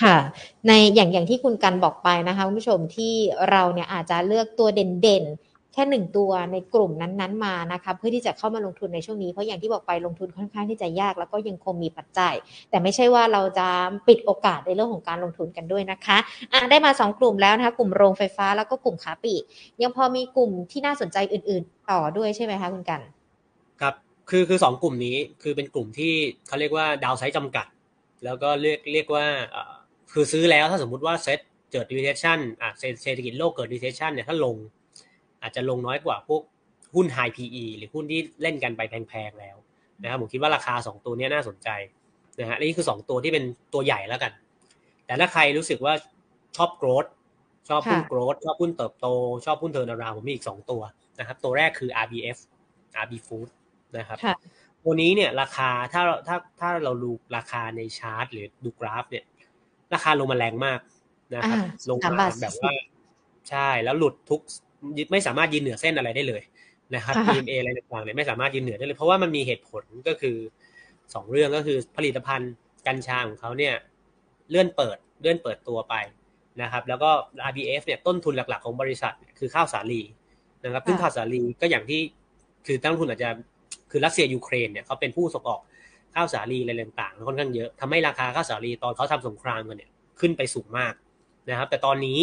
[0.01, 0.17] ค่ะ
[0.67, 3.15] ในอย่างอย่างที่คุณกันบอกไปนะคะคุณผู้ชมที่
[3.51, 12.35] เราเนี่ยอาจจะเลือกตัวเด่นๆ แค่หนึ่งตัวในกลุ่มนั้นๆมานะคะเพื่อที่จะเข้ามาลงทุนในช่วงนี้ เพราะอย่างที่บอกไปลงทุนค่อนข้างที่จะยาก แล้วก็ยังคงมีปัจจัย
[12.71, 13.69] แต่ไม่ใช่ว่าเราจะ
[14.09, 16.19] ปิดโอกาสในเรื่องของการลงทุนกันด้วยนะคะ
[16.53, 19.43] อะได้มา 2 กลุ่มแล้วนะคะกลุ่มโรงไฟฟ้าแล้วก็กลุ่มขาปีก
[19.83, 23.01] ยังพอมีกลุ่มที่น่าสนใจอื่น ๆ ต่อด้วยใช่ไหมคะคุณกัน
[23.81, 23.95] ครับ
[24.31, 26.13] คือคือสองกลุ่มนี้คือเป็นกลุ่มที่
[26.47, 27.67] เขาเรียกว่าดาวไซต์จำกัด
[28.25, 29.27] แล้วก็เรียกเรียกว่า
[30.13, 31.41] คือซื้อแล้วถ้าสมมุติว่าเซ็ต
[31.73, 32.71] เกิด recession อะ
[33.03, 34.57] เศรษฐกิจโลกเกิด recession เนี่ยถ้าลง
[35.43, 36.43] อาจจะลงน้อยกว่าพวก
[36.95, 39.57] หุ้น high PE หรือหุ้นที่เล่นกันไปแพงๆแล้ว
[40.03, 41.69] นะครับผมคิดว่าราคา 2 ตัวนี้น่าสนใจ
[42.39, 44.33] นะฮะนี่คือ 2 ตัวที่เป็นตัวใหญ่แล้วกัน
[45.07, 45.95] แต่ถ้าใครรู้สึกว่า
[46.57, 47.09] ชอบ growth
[47.69, 49.07] ชอบหุ้น growth ชอบหุ้นเติบโต
[49.47, 50.83] ชอบหุ้นเทอร์นาราผมมีอีก 2 ตัว
[51.19, 52.39] นะครับ ตัวแรกคือ RBF
[53.05, 53.49] RB Food
[53.99, 54.19] นะครับ
[54.85, 59.25] ตัวนี้เนี่ยราคาถ้าถ้าถ้าเราดูราคาในชาร์ตหรือดูกราฟเนี่ย
[59.95, 60.81] ราคาลงมาแรงมาก
[61.35, 61.59] นะครับ
[61.91, 62.71] ลงมาแบบว่า
[63.51, 64.41] ใช่แล้วหลุดทุก
[65.13, 66.43] ไม่สามารถยืนเหนือเส้นอะไรได้เลย
[66.95, 70.37] นะครับ EMA อะไรต่างๆเนี่ยไม่สามารถยืนเหนือได้เลย เพราะว่ามันมีเหตุผลก็คือ
[71.15, 72.53] สองเรื่องก็คือผลิตภัณฑ์
[72.87, 73.75] กัญชาของเขาเนี่ย
[74.51, 75.95] เลื่อนเปิดเลื่อนเปิดตัวไป
[76.63, 77.11] นะครับ แล้วก็
[77.49, 80.03] RBF เนี่ยต้นทุนหลักๆของบริษัทคือข้าวสาลี
[80.65, 82.01] นะครับซึ่งข้าวสาลีก็อย่างที่
[82.67, 83.29] คือตั้งทุนอาจจะ
[83.91, 85.61] คือรัสเซียยูเครนเนี่ยเขาเป็นผู้ส่งออก
[86.15, 89.91] ข้าวสาลีอะไรต่างๆค่อนข้างเยอะทำให้ราคาข้าวสาลีตอนเขาทำสงครามกันเนี่ย
[90.21, 90.95] ขึ้นไปสูงมาก
[91.51, 92.19] นะครับ แต่ตอนนี้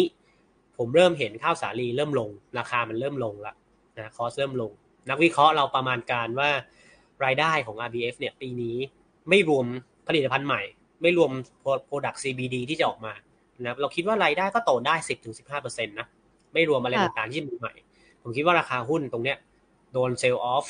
[0.78, 3.54] ผมเริ่มเห็นข้าวสาลีเริ่มลง ราคามันเริ่มลงละ
[3.98, 4.70] นะคอสเริ่มลง
[5.10, 6.50] นักวิเคราะห์เราประมาณการว่า
[7.24, 8.76] รายได้ของ RBF เนี่ยปีนี้
[9.28, 9.66] ไม่รวม
[10.06, 10.62] ผลิตภัณฑ์ใหม่
[11.02, 11.30] ไม่รวม
[11.88, 13.12] Product CBD ที่จะออกมา
[13.60, 14.94] นะเราคิดว่ารายได้ก็โตได้
[15.44, 16.06] 10-15%นะ
[16.52, 17.74] ไม่รวมอะไรต่างๆที่มีใหม่
[18.22, 19.38] ผมคิดว่าราคาหุ้นตรงเนี้ย
[19.92, 20.66] โดนเซลล์ออฟ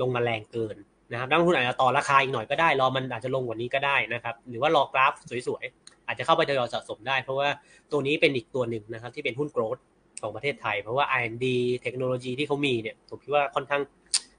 [0.00, 0.76] ลงมาแรงเกิน
[1.12, 5.12] นะครับนักลงทุนอาจจะต่อราคาอีกหน่อยก็ได้ รอมันอาจจะลงกว่านี้ก็ได้นะครับ หรือว่ารอกราฟ
[5.48, 7.48] สวยๆ อาจจะเข้าไปทยอยสะสมได้ เพราะว่า
[7.92, 9.78] ตัวนี้เป็นอีกตัวหนึ่งนะครับที่เป็นหุ้นโกรด
[10.22, 11.46] ของประเทศไทย เพราะว่า R&D
[11.82, 13.82] เทคโนโลยีที่เขามีเนี่ยผมคิดว่าค่อนข้าง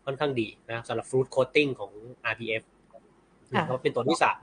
[0.05, 1.91] ค่อนข้างดีนะสำหรับ fruit coating ของ
[2.31, 2.63] RPF
[3.69, 4.39] ก็เป็นตัวที่สาม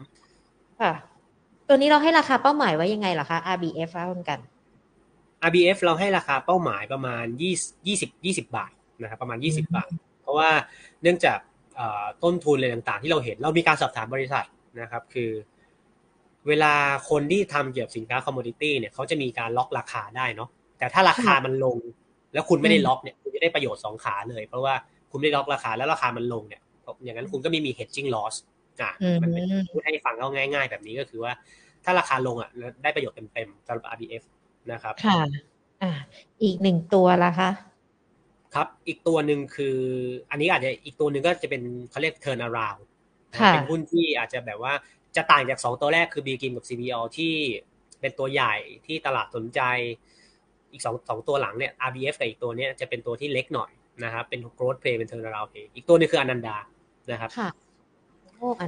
[0.81, 0.93] ค่ะ
[1.69, 4.41] ตัวนี้เราให้ราคาเป้าหมายไว้ยังไงล่ะคะ RBF คะคุณกัน
[5.49, 7.55] RBF เราให้ราคาเป้าหมายประมาณยี่
[7.87, 8.73] ยี่สิบยี่สิบาท
[9.03, 9.91] นะครับประมาณยี่สิบาท
[10.23, 10.51] เพราะว่า
[11.03, 11.39] เนื่องจาก
[12.25, 14.47] ต้นทุนอะไรต่างๆ ที่เราเห็นเรามีการสอบถามบริษัท
[14.81, 15.31] นะครับ คือ
[16.49, 16.73] เวลา
[17.11, 20.49] คนที่ทำเกี่ยวกับสินค้าคอมมดิตี้เนี่ยเขาจะมีการล็อกราคาได้เนาะ
[20.79, 21.79] แต่ถ้าราคามันลง
[22.33, 24.75] แล้วคุณไม่ได้ล็อกเนี่ยคุณจะได้ประโยชน์สองขาเลย เพราะว่า
[25.11, 26.63] คุณไม่ได้ล็อกราคาแล้วราคามันลงเนี่ย
[27.05, 28.35] อย่างนั้นคุณก็ไม่มี hedging loss
[28.81, 28.91] อ่า
[29.23, 31.33] มันเป็นพูดให้ฟังเอาง่าย ๆ แบบนี้ก็คือว่า
[31.85, 32.51] ถ้าราคาลงอะ
[32.83, 34.23] ได้ประโยชน์เต็มๆสำหรับ RBF
[34.73, 35.21] นะครับค่ะ
[35.83, 35.93] อ่า
[36.43, 37.51] อีกหนึ่งตัวละคะ
[38.55, 39.77] ครับ อีกตัวหนึ่งคือ
[40.31, 42.81] อันนี้อาจจะอีกตัวหนึ่งก็จะเป็นเขาเรียก turn around
[43.49, 44.73] เป็นหุ้นที่อาจจะแบบว่า
[45.17, 47.35] จะต่างจากสองตัวแรกคือ b ีกิมกับ CBO ที่
[48.01, 48.55] เป็นตัวใหญ่
[48.87, 49.61] ที่ตลาดสนใจ
[50.73, 53.71] อีกสองสองตัวหลังเนี่ย RBF กับอีกตัวเนี้ยจะเป็นตัวที่เล็กหน่อย
[54.05, 56.57] นะครับ เป็น growth play เป็น turn around play อีกตัวนึงคืออนันดา
[57.13, 57.31] นะครับ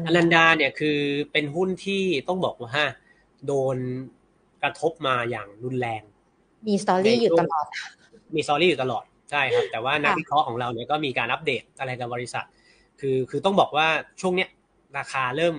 [0.06, 0.98] อนันดาเนี่ยคือ
[1.32, 2.84] เป็นหุ้นที่ต้องบอกว่า
[3.46, 3.76] โดน
[4.62, 6.02] กระทบมาอย่างรุนแรง
[6.68, 7.64] มีสตอรี่อยู่ตลอด
[8.34, 12.46] มีสตอรี่อยู่ตลอด ใช่ครับ แต่ว่านักวิเคราะห์ของเราเนี่ยก็มีการอัปเดตอะไรกับบริษัท
[13.00, 13.88] คือคือต้องบอกว่า
[14.20, 14.50] ช่วงเนี้ย
[14.98, 15.54] ราคาเริ่ม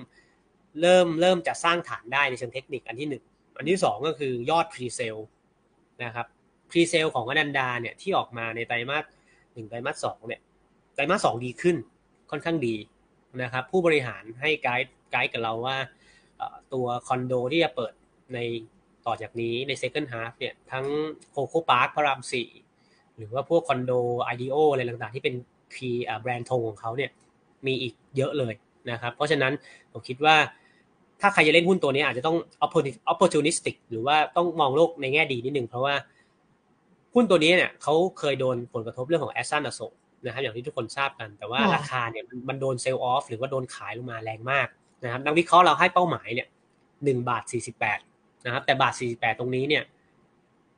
[0.80, 3.24] เริ่มเริ่มจะสร้างฐานได้ในเชิงเทคนิคอันที่หนึ่ง
[3.56, 5.16] อันที่สองก็คือยอด presale
[6.04, 6.26] นะครับ
[6.70, 9.04] presale ของอนันดาเนี่ยที่ออกมาในไตรมาส
[9.54, 10.40] หนึ่งไตรมาสสองเนี่ย
[10.94, 11.76] ไตรมาสสองดีขึ้น
[12.30, 12.76] ค่อนข้างดี
[13.42, 15.76] นะครับผู้บริหารให้ guide guide กับเราว่า
[16.72, 17.92] ตัวคอนโดที่จะเปิด
[18.34, 18.38] ใน
[19.06, 20.86] ต่อจากนี้ใน second half เนี่ยทั้ง
[21.30, 22.48] Coco Parc พระรามสี่
[23.16, 23.92] หรือว่าพวกคอนโด
[24.24, 25.34] Ideo อะไรต่างๆ ที่เป็น
[25.74, 27.10] key brand ธงของเขาเนี่ย
[27.66, 28.54] มีอีกเยอะเลย
[28.90, 29.52] นะครับเพราะฉะนั้น
[29.92, 30.36] ผมคิดว่า
[31.20, 32.36] ถ้าใครจะเล่นหุ้นตัวนี้อาจจะต้อง
[33.12, 35.94] opportunistic หรือว่าต้องมองโลกในแง่ดีนิดนึง เพราะว่า
[37.14, 39.92] หุ้นตัวนี้เนี่ยเขาเคยโดนผลกระทบเรื่องของ Ashton อโศก
[40.24, 44.68] นะครับอย่างที่ทุกคนทราบกัน แต่ว่าราคาเนี่ยมันโดน sell off หรือว่าโดนขายลงมาแรงมาก
[45.04, 46.48] นะครับนักวิเคราะห์เราให้เป้าหมายเนี่ย
[47.04, 47.98] หนึ่งบาทสี่สิบแปด
[48.44, 49.82] นะครับแต่บาทสี่สิบแปดตรงนี้เนี่ย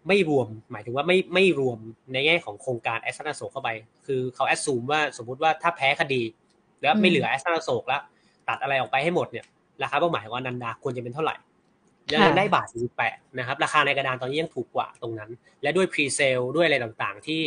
[0.08, 1.78] ไม่รวม หมายถึงว่าไม่ไม่รวม
[2.12, 3.70] ในแง่ของโครงการ Ashton อโศกเข้าไป
[4.06, 6.22] คือเขา assume ว่าสมมุติว่าถ้าแพ้คดี
[6.80, 8.02] แล้วไม่เหลือ Ashton อโศกแล้ว
[8.48, 9.46] ตัดอะไรออกไปให้หมดเนี่ย
[9.82, 11.36] ราคาเป้าหมายของอนันดาควรจะเป็นเท่าไหร่
[12.12, 12.66] ยังได้บาท
[13.02, 15.30] 48นะครับ ราคาในกระดานตอนนี้ยังถูกกว่าตรงนั้น
[15.62, 17.40] และด้วย presale ด้วยอะไรต่างๆ ที่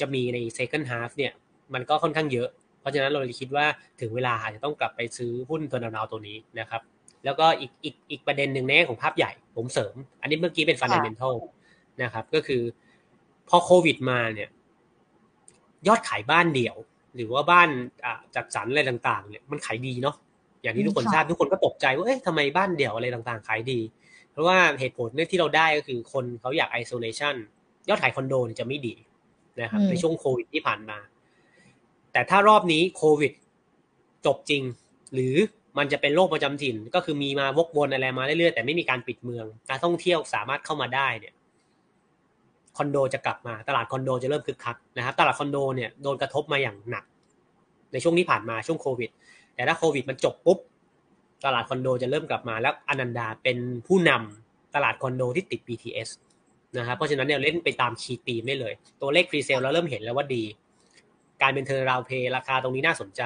[0.00, 1.32] จะมีใน second half เนี่ย
[1.74, 2.48] มันก็ค่อนข้างเยอะ
[2.80, 3.66] เพราะฉะนั้นเราเลยคิดว่า
[4.00, 6.82] ถึงเวลาอาจจะต้องกลับไปซื้อหุ้นตัวนาตัวนี้นะครับ
[7.24, 11.34] แล้วก็อีกอีกอีกประเด็นหนึ่งในของภาพใหญ่ผมเสริม อันนี้เมื่อกี้เป็นฟันเดเมนทัล
[12.02, 12.62] นะครับ ก็คือ
[13.48, 14.48] พอโควิดมาเนี่ย
[15.88, 16.76] ยอดขายบ้านเดี่ยว
[17.16, 17.68] หรือว่าบ้าน
[18.34, 20.16] จัดสรรอะไรต่างๆ เนี่ยมันขายดีเนาะ
[20.62, 23.80] อย่างที่ทุกคนทราบทุกคนก็ตกใจว่าเอ๊ะทำไมบ้านเดี่ยวอะไรต่างๆ ขายดี
[24.32, 27.34] เพราะว่าเหตุผลที่เราได้ก็คือคนเขาอยากไอโซเลชัน
[27.88, 28.94] ยอดขายคอนโดจะไม่ดี
[29.60, 30.98] นะครับในช่วงโควิดที่ผ่านมา
[32.12, 33.32] แต่ถ้ารอบนี้โควิด
[34.26, 34.62] จบจริง
[35.14, 35.34] หรือ
[35.78, 41.39] มันจะเป็นโรคประจำถิ่น ก็คือมีมากวนอะไรมาเรื่อยๆแต่ไม่มีการปิดเมืองนักท่องเที่ยวสามารถเข้ามาได้เนี่ยค
[42.82, 47.04] อนโดจะกลับมาตลาดคอนโดจะเริ่มคึกคักนะครับตลาดคอนโดเนี่ยโดนกระทบมาอย่างหนัก
[47.92, 49.10] ในช่วงที่ผ่านมาช่วงโควิด
[49.54, 50.58] แต่ถ้าโควิดมันจบปุ๊บ
[51.44, 56.08] ตลาดคอนโดจะเริ่มกลับมาแล้วอนันดาเป็นผู้นำตลาดคอนโดที่ติด BTS
[56.78, 60.44] นะครับเพราะฉะนั้นเนี่ยเล่นไปตาม key theme ได้เลย ตัวเลข presale เราเริ่มเห็นแล้วว่าดี
[61.42, 63.22] การเป็นเทอร์ราวเพย์ราคาตรงนี้น่าสนใจ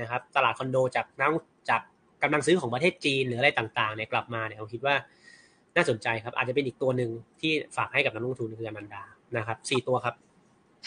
[0.00, 1.30] นะครับตลาดคอนโดจากนัก
[1.70, 1.80] จาก
[2.22, 4.94] กำลังซื้อของประเทศจีนหรืออะไรต่างๆเนี่ยกลับมาเนี่ยผมคิดว่า
[5.78, 7.10] น่าสนใจครับ อาจจะเป็นอีกตัวหนึ่ง
[7.40, 9.02] ที่ฝากให้กับนักลงทุนคืออนันดา
[9.36, 10.14] นะครับสี่ตัวครับ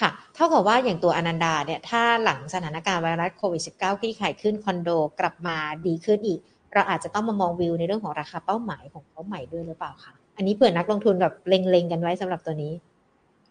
[0.02, 4.90] ค่ะเท่ากับว่าอย่างตัวอนันดาเนี่ยถ้าหลังสถานการณ์ไวรัสโควิด -19 ที่ขายขึ้นคอนโด
[5.20, 6.40] กลับมาดีขึ้นอีก
[6.74, 12.74] เราอาจจะต้องมามองวิวในเรื่องของราคาเป้าหมายของเขาใหม่ด้วยหรือเปล่าคะอันนี้เผื่อนักลงทุนแบบเล็งๆกันไว้สำหรับตัวนี้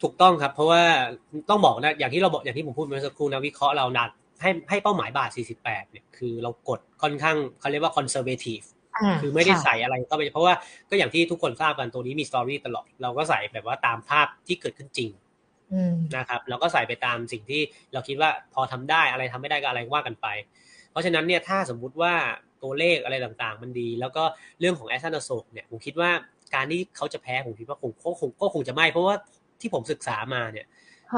[0.02, 0.82] ถูกต้องครับเพราะว่า
[1.50, 4.10] ต้องบอกนะอย่างที่เราบอกอย่างที่ผมพูดเมื่อสักครู่นักวิเคราะห์เรานัด
[4.42, 5.30] ให้ให้เป้าหมายบาท
[5.60, 7.98] 48เนี่ยคือเรากดค่อนข้างเขาเรียกว่าค
[8.96, 10.54] อนเซอร์เวทีฟคือไม่ได้ใส่อะไรก็ไปเพราะว่า
[10.90, 15.10] ก็อย่างที่ทุกคนทราบกันตัวนี้มี story ตลอด เราก็ใส่แบบว่าตามภาพที่เกิดขึ้นจริง
[16.16, 17.62] นะครับเราก็ใส่ไปตามสิ่งที่
[17.92, 20.26] เราคิดว่าพอทำได้อะไรทำไม่ได้ก็อะไรว่ากันไป
[20.90, 22.14] เพราะฉะนั้นเนี่ยถ้าสมมุติว่า
[22.62, 24.22] ตัวเลขอะไรต่างๆ มันดี แล้วก็
[24.60, 26.10] เรื่องของ Ashton อโศกเนี่ยผมคิดว่า
[26.54, 29.14] การที่เขาจะแพ้ผมคิดว่าคงก็คงก็คงจะไม่ เพราะว่า
[29.60, 30.66] ที่ผมศึกษามาเนี่ย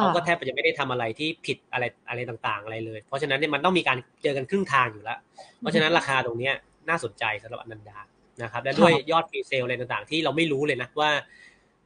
[0.01, 5.19] เขาก็แทบจะไม่ได้ทำอะไรที่ผิดอะไรอะไรต่างๆ อะไรเลย เพราะฉะนั้นเนี่ยมันต้องมีการเจอกันครึ่งทางอยู่แล้ว
[5.59, 6.55] เพราะฉะนั้นราคาตรงเนี้ย
[6.89, 7.99] น่าสนใจสำหรับอนันดา
[8.43, 11.11] นะครับ และด้วยยอด presale อะไรต่างๆ ที่เราไม่รู้เลยนะว่า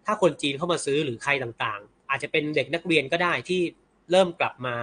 [0.06, 3.60] ถ้าคนจีนเข้ามาซื้อหรือใครต่างๆ อาจจะเป็นเด็กนักเรียนก็ได้ที่
[4.10, 4.74] เริ่มกลับมา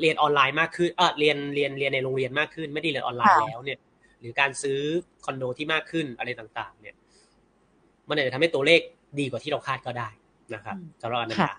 [0.00, 3.78] เรียนออนไลน์มากขึ้นเออเรียนเรียนเรียนในโรงเรียนมากขึ้น ไม่ได้เรียนออนไลน์แล้วเนี่ย
[4.20, 4.80] หรือการซื้อ
[5.24, 6.94] คอนโดที่มากขึ้นอะไรต่างๆ เนี่ย
[8.08, 8.80] มันอาจจะทำให้ตัวเลข
[9.18, 10.08] ดีกว่าที่เราคาดก็ได้
[10.54, 11.54] นะครับสำหรับอนันดา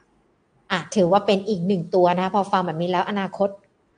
[0.71, 3.49] อะถือว่าเป็นอีกหนึ่งตัวนะ พอฟังแบบนี้แล้วอนาคต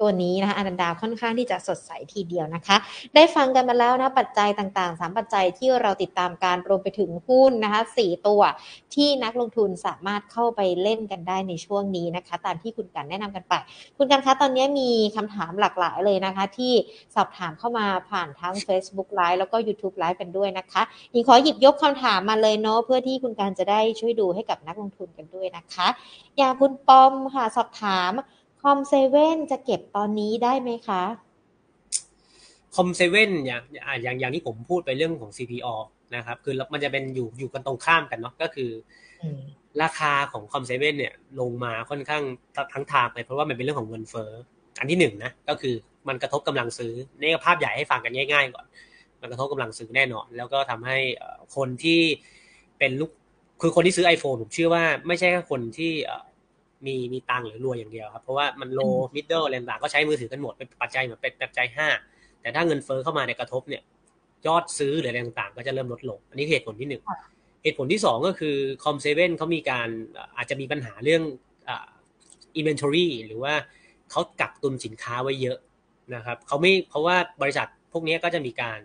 [0.02, 2.78] ตัวนี้นะคะอนันดาค่อนข้างที่จะสดใสทีเดียวนะคะ
[3.16, 8.42] ได้ฟังกันมาแล้วนะปัจจัยต่างๆ 3 ปัจจัยที่เราติดตามการรวมไปถึงหุ้นนะคะ4ตัว
[8.96, 13.54] ที่นักลงทุนสามารถเข้าไปเล่นกันได้ในช่วงนี้นะคะ ตามที่คุณกันแนะนำกันไป
[13.98, 16.74] คุณกันคะตอนนี้มีคำถามหลากหลายเลยนะคะ ที่
[17.16, 20.82] สอบถามเข้ามาผ่านทั้ง Facebook Live แล้วก็ YouTube Live กันด้วยนะคะ
[21.14, 25.88] ยิงขอหยิบยกคำถามมาเลยเนาะเพื่อที่คุณการจะได้ช่วยดูให้กับนักลงทุนกันด้วยนะคะ
[26.38, 28.14] อย่างคุณปอมค่ะสอบถาม
[28.70, 31.04] อมเซเว่นจะเก็บตอนนี้ได้ไหมคะ
[32.76, 33.64] คอมเซเว่นอย่าง
[34.04, 35.76] อย่างอย่างที่ผมพูดไปเรื่องของ CPO
[36.16, 38.70] นะครับ คือมันจะเป็นอยู่อยู่กันตรงข้ามกันเนาะก็คือ
[39.82, 42.24] ราคาของคอมเซเว่นเนี่ยลงมาค่อนข้าง
[42.74, 44.32] ทั้งทางเลยเพราะว่ามันเป็นเรื่องของเงินเฟ้อ
[44.80, 45.76] อันที่หนึ่งนะก็คือ
[46.08, 48.66] มันกระทบกำลังซื้อนี่ภาพใหญ่ให้ฟังกันง่าย ๆ ก่อน
[49.22, 50.98] มันกระทบกำลังซื้อแน่นอน แล้วก็ทำให้
[51.56, 52.02] คนที่
[52.80, 53.12] เป็นลูก
[53.62, 55.92] คือคนที่ซื้อ iPhone ผมเชื่อว่าไม่ใช่แค่คนที่
[56.86, 58.82] มีมีตังหรือรวยอย่างเดียวครับ เพราะว่ามันโล
[59.16, 61.88] มิดเดิลอะไรต่างก็ใช้มือถือกันหมดเป็นปัจจัยเหมือนเป็นปัจจัยห้า
[62.42, 63.84] แต่ถ้าเงินเฟ้อเข้ามาในกระทบเนี่ย
[64.48, 67.02] ยอดซื้อหรืออะไรต่างๆ ก็จะเริ่มลดลง อันนี้เหตุผลที่หนึ่ง
[67.64, 69.90] เหตุผลที่สองก็คือ Com7เขามีการ
[70.38, 71.24] อาจจะมีปัญหาเรื่อง
[72.56, 73.54] inventory หรือว่า
[74.12, 75.58] เขากักตุนสินค้าไว้เยอะ
[76.16, 78.80] นะครับเขาไม่เพราะว่าบริษัทพวกนี้ก็จะมีการ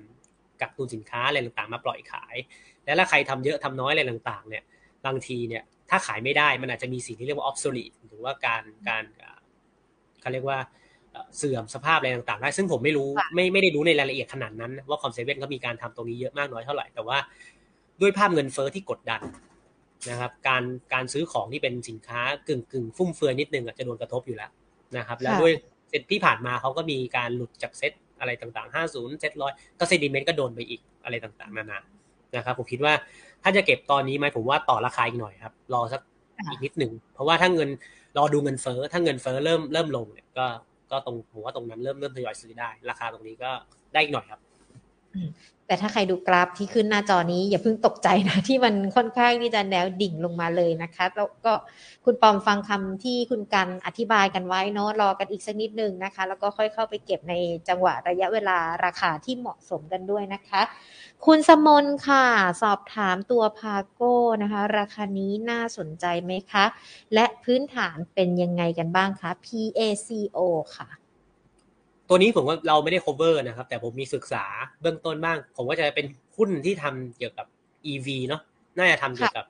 [0.60, 2.36] กักตุนสินค้าอะไรต่างๆ มาปล่อยขาย
[2.84, 4.62] แล้วถ้าใครทำเยอะทำน้อยอะไรต่างๆ เนี่ย
[5.06, 5.62] บางทีเนี่ย
[5.94, 9.04] ถ้าขายไม่ได้มันอาจจะมีสิ่งที่เรียกว่า obsolete หรือว่าการการ
[10.20, 10.58] เขาเรียกว่า
[11.36, 17.18] เสื่อมสภาพอะไรต่างๆได้ ซึ่งผมไม่รู้ไม่ไม่ได้รู้ในรายละเอียดขนาดนั้น ว่า Com7เขามีการทำตรงนี้เยอะมากน้อยเท่าไหร่ แต่ว่า
[18.00, 19.20] ด้วยภาพเงินเฟอ้อที่กดดัน
[20.10, 20.62] นะครับ การ
[20.94, 24.50] การซื้อของที่เป็นสินค้ากึ่งกึ่งฟุ่มเฟือยนิดนึงจะโดนกระทบอยู่แล้ว
[24.96, 25.52] นะครับ แล้วด้วย
[25.88, 31.80] เซตที่ผ่านมาเขาก็มีการหลุดจากเซตอะไรต่างๆ 50 เซตร้อยก็เซดิเมนต์ก็โดนไปอีกอะไรต่างๆ นานา
[32.36, 32.94] นะครับ ผมคิดว่า
[33.42, 36.00] ถ้าจะเก็บตอนนี้ไหมผมว่าต่อราคาอีกหน่อยครับ รอสัก
[36.50, 37.68] อีกนิดหนึ่งเพราะว่าถ้าเงิน
[38.18, 40.46] รอดูเงินเฟ้อถ้าเงินเฟ้อเริ่มเริ่มลงเนี่ยก็
[40.90, 43.50] ก็ตรงผมว่าตรงนั้นเริ่มเริ่มทยอยซื้อได้ ราคาตรงนี้ก็
[43.92, 44.40] ได้อีกหน่อยครับ
[45.66, 51.52] แต่ถ้าใครดูกราฟที่ขึ้นหน้าจอนี้อย่าเพิ่งตกใจนะที่มันค่อนข้างที่จะแนวดิ่งลงมาเลยนะคะ แล้วก็
[52.04, 57.34] คุณปอมฟังคำที่คุณกันอธิบายกันไว้เนาะรอกันอีกสักนิดนึงนะคะ แล้วก็ค่อยเข้าไปเก็บใน
[57.68, 60.62] จังหวะระยะเวลาราคาที่เหมาะสมกันด้วยนะคะ
[61.26, 62.26] คุณสมนค่ะ
[62.62, 66.64] สอบถามตัวพาโก้นะคะ ราคานี้น่าสนใจไหมคะ
[67.14, 70.38] และพื้นฐานเป็นยังไงกันบ้างคะ PACO
[70.76, 70.88] ค่ะ
[72.14, 74.44] ตัวนี้ผมว่าเราไม่ได้ cover นะครับ แต่ผมมีศึกษา
[74.80, 76.06] เบื้องต้นบ้าง ผมก็จะเป็น
[76.36, 77.46] หุ้นที่ทำเกี่ยวกับ
[77.92, 78.42] EV เนาะ
[78.76, 79.46] น่าจะทำเกี่ยวกับ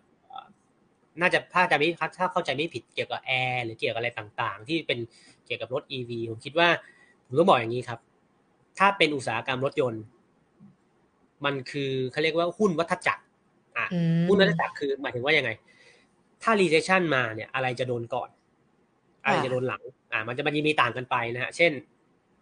[1.20, 1.88] น่าจะถ้าจะไม่
[2.18, 4.98] ถ้าเข้าใจไม่ผิดเกี่ยวกับแอร์หรือเกี่ยวกับอะไรต่างๆ ที่เป็น
[5.46, 6.68] เกี่ยวกับรถ EV ผมคิดว่า
[7.26, 7.98] ผมต้องบอกอย่างนี้ครับ
[8.78, 10.02] ถ้าเป็นอุตสาหกรรมรถยนต์
[11.44, 13.22] มันคือเขาเรียกว่าหุ้นวัฏจักร
[13.76, 13.86] อะ
[14.28, 15.50] หุ้นวัฏจักรคือหมายถึงว่ายังไง
[16.42, 18.28] ถ้า recession มาเนี่ย อะไรจะโดนก่อน
[19.24, 19.82] อะไรจะโดนหลัง
[20.12, 21.72] อ่า มันจะมันมีต่างกันไปนะฮะ เช่น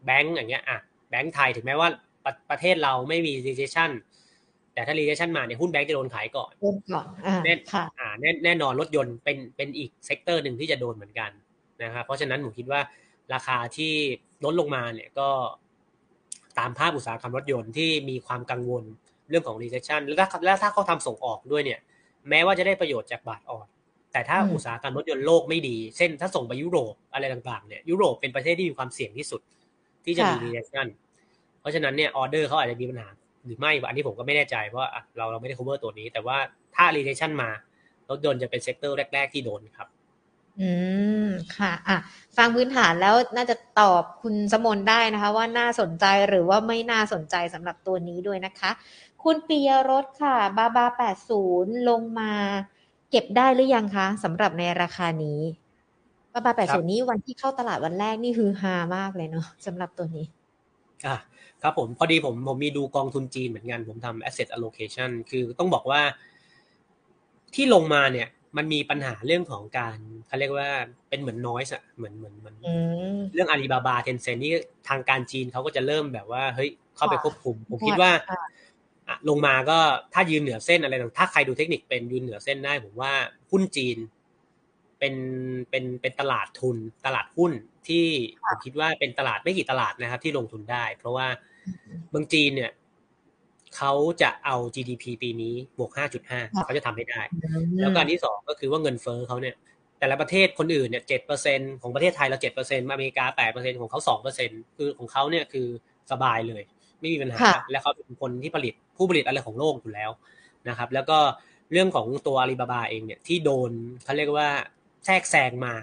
[0.04, 0.78] แบงก์อย่างเงี้ยอะ
[1.10, 1.88] แบงก์ไทยถึงแม้ว่า
[2.24, 3.90] ประประเทศเราไม่มี recession
[4.74, 6.52] แต่ถ้า recession มาเนี่ยหุ้นแบงก์จะโดนขายก่อน
[6.94, 7.06] ก่อน
[7.44, 7.54] แน่
[8.00, 11.30] อ่าแน่แน่นอนรถยนต์เป็นเป็นอีก sector หนึ่งที่จะโดนเหมือนกัน
[11.82, 12.80] นะครับเพราะฉะนั้นผมคิดว่า
[13.34, 13.92] ราคาที่
[14.44, 15.28] ลดลงมาเนี่ยก็
[16.58, 18.84] ตามภาพอุตสาหกรรมรถยนต์ที่มีความกังวล
[19.28, 21.80] เรื่องของ recession แล้วถ้าแล้วถ้าเขาทำส่งออกด้วยเนี่ย
[22.28, 23.66] แม้ว่าจะได้ประโยชน์จากบาทอ่อน
[24.12, 29.40] แต่ถ้าอุตสาหกรรมรถยนต์โลกไม่ดี เช่นถ้าส่งไปยุโรปอะไรต่างๆเนี่ยยุโรปเป็นประเทศที่มีความเสี่ยงที่สุด
[30.04, 30.86] ที่จะมี recession
[31.60, 33.08] เพราะฉะนั้นเนี่ยออเดอร์เขาอาจจะมีปัญหา
[33.44, 34.82] หรือไม่อันนี้ผมก็ไม่แน่ใจเพราะ
[35.16, 36.36] เราเราไม่ได้ cover ตัวนี้ แต่ว่า
[36.76, 37.50] ถ้า recession มา
[38.10, 39.88] รถยนต์จะเป็น sector แรก ๆ ที่โดนครับ
[40.60, 40.70] อื
[41.26, 41.98] มค่ะอะ
[42.36, 48.70] ฟังพื้นฐานแล้วน่าจะตอบคุณสมนได้นะคะ ว่าน่าสนใจหรือว่าไม่น่าสนใจสำหรับตัวนี้ด้วยนะคะ
[49.22, 52.32] คุณปียรถค่ะ บาบาแปดศูนย์ลงมา
[53.10, 55.40] เก็บได้หรือยังคะสำหรับในราคานี้
[56.32, 60.26] ปาบาแปดศูนย์นี้วันที่เข้าตลาดวันแรกนี่คือฮามากเลยเนาะสำหรับตัวนี้
[61.06, 61.16] อะ
[61.62, 66.00] ครับผมพอดีผมผมมีดูกองทุนจีนเหมือนกันผมทำ asset allocation คือต้องบอกว่า
[67.54, 70.70] ที่ลงมาเนี่ย มันมีปัญหาเรื่องของการเขาเรียกว่า
[71.08, 72.56] เป็นเหมือนน้อยส์อะเหมือนเหมือนเหมือน
[73.34, 74.52] เรื่องอาลีบาบาเทนเซนนี่
[74.88, 78.10] ทางการจีนเขาก็จะเริ่มแบบว่าเฮ้ยเข้าไปควบคุม ผมคิดว่า
[79.28, 79.78] ลงมาก็
[80.14, 83.12] ถ้ายืนเหนือเส้นอะไรต่างถ้าใครดูเทคนิคเป็นยืนเหนือเส้นได้ ผมว่า
[83.50, 83.96] หุ้นจีน
[85.00, 85.14] เป็น
[85.70, 86.76] เป็นเป็นตลาดทุน
[87.06, 87.52] ตลาดหุ้น
[87.88, 88.06] ที่
[88.44, 91.26] ผมคิดว่าเป็นตลาดไม่กี่ตลาดนะครับ ที่ลงทุนได้ เพราะว่า
[92.10, 92.70] เมืองจีนเนี่ย
[93.76, 93.92] เขา
[94.22, 95.90] จะเอา GDP ปีนี้บวก
[96.26, 97.20] 5.5 เขาจะทำให้ได้
[97.80, 99.54] แล้วการที่สองก็คือว่าเงินเฟ้อเขาเนี่ย
[99.98, 105.66] แต่ละประเทศคนอื่นเนี่ยเจ็ดเปอร์เซ็นของประเทศไทยเราเจ็ดเปอร์เซ็นอเมริกาแปดเปอร์เซ็นของเขาสองเปอร์เซ็นคือของเขาเนี่ยคือ
[106.10, 106.62] สบายเลย
[107.00, 107.38] ไม่มีปัญหา
[107.70, 110.10] และเขาเป็นคนที่ผลิตผู้ผลิตอะไรของโลกอยู่แล้ว
[110.68, 111.18] นะครับ แล้วก็
[111.72, 113.70] เรื่องของตัวอาลีบาบาเองเนี่ยที่โดน
[114.04, 114.50] เขาเรียกว่า
[115.04, 115.74] แทรกแซงมา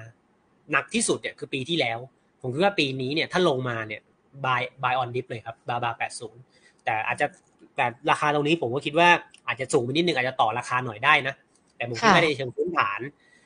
[0.71, 1.99] หนักที่สุดเนี่ยคือปีที่แล้ว
[2.41, 4.01] ผมคิดว่าปีนี้เนี่ยถ้าลงมาเนี่ย
[4.45, 6.41] buy buy on dip เลยครับบาบาแปดศูนย์
[6.85, 7.27] แต่อาจจะ
[7.75, 9.09] แต่ราคาตรงนี้ผมก็คิดว่า
[9.47, 11.35] อาจจะสูงไปนิดนึงอาจจะต่อราคาหน่อยได้นะ
[11.75, 12.99] แต่ผมคิดว่าในเชิงพื้นฐาน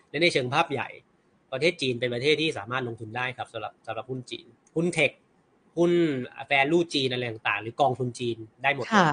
[0.09, 0.89] และในเชิงภาพใหญ่
[1.51, 4.45] ประเทศจีนเป็นประเทศที่สามารถลงทุนได้ครับสำหรับสำหรับหุ้นจีน
[4.75, 5.11] หุ้นเทค
[5.77, 5.91] หุ้น
[6.47, 9.07] แฟร์ลู่จีนอะไรต่างๆ หรือกองทุนจีนได้หมดค่ะ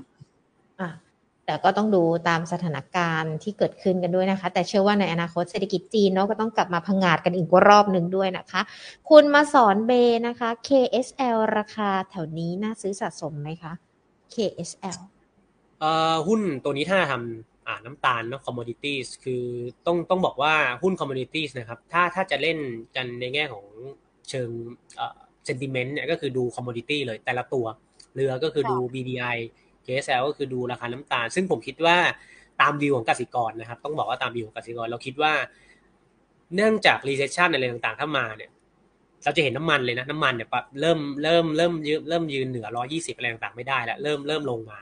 [0.80, 0.88] อะ
[1.48, 8.60] แต่ก็ต้องดูตามสถานการณ์ที่เกิดขึ้นกันด้วยนะคะ แต่เชื่อว่าในอนาคตเศรษฐกิจจีนเนาะก็ต้องกลับมาพังงาดกันอีกรอบหนึ่งด้วยนะคะ
[9.10, 9.92] คุณมาสอนเบ
[10.26, 13.72] นะคะ KSL ราคาแถวนี้น่าซื้อสะสมไหมคะ
[14.34, 14.98] KSL
[15.80, 19.44] เอ่อหุ้นตัวนี้ถ้าทำอ่าน้ำตาลเนาะ commodities คือ
[19.86, 22.58] ต้องต้องบอกว่าหุ้น commodities นะครับถ้าถ้าจะเล่น
[22.96, 23.64] กันในแง่ของ
[24.30, 24.50] เชิง
[24.96, 25.18] เอ่อ
[25.48, 27.66] sentiment เนี่ยก็คือดู commodity เลยแต่ละตัว
[28.14, 29.38] เรือก็คือดู BDI
[29.88, 31.96] KSL ก็คือดูราคาน้ำตาล ซึ่งผมคิดว่า
[32.60, 35.32] ตามวิวของกสิกรนะครับ ต้องบอกว่าตามวิวของกสิกร เราคิดว่า
[36.54, 38.50] เนื่องจาก recession อะไรต่างๆ ถ้ามาเนี่ย
[39.24, 40.48] เราจะเห็นน้ำมันเลยนะ น้ำมันเนี่ย
[40.80, 44.78] เริ่มเริ่มเริ่มยืนเริ่มยืนเหนือ120อะไรต่างๆไม่ได้แล้วเริ่มเริ่มลงมา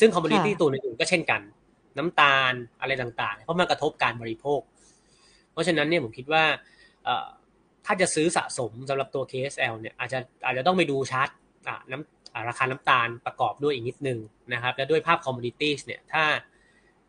[0.00, 1.40] ซึ่ง commodity ตัวอื่นๆก็เช่นกัน
[1.98, 4.60] น้ำตาลอะไรต่างๆ เพราะมันกระทบการบริโภค
[5.52, 6.44] เพราะฉะนั้นเนี่ยผมคิดว่า
[7.86, 11.28] ถ้าจะซื้อสะสมสำหรับตัว KSL เนี่ยอาจจะอาจจะต้องไปดูชาร์ต
[11.90, 14.18] น้ำ ราคาน้ำตาลประกอบด้วยอีกนิดนึง
[14.52, 16.24] นะครับ และด้วยภาพ commodity เนี่ยถ้า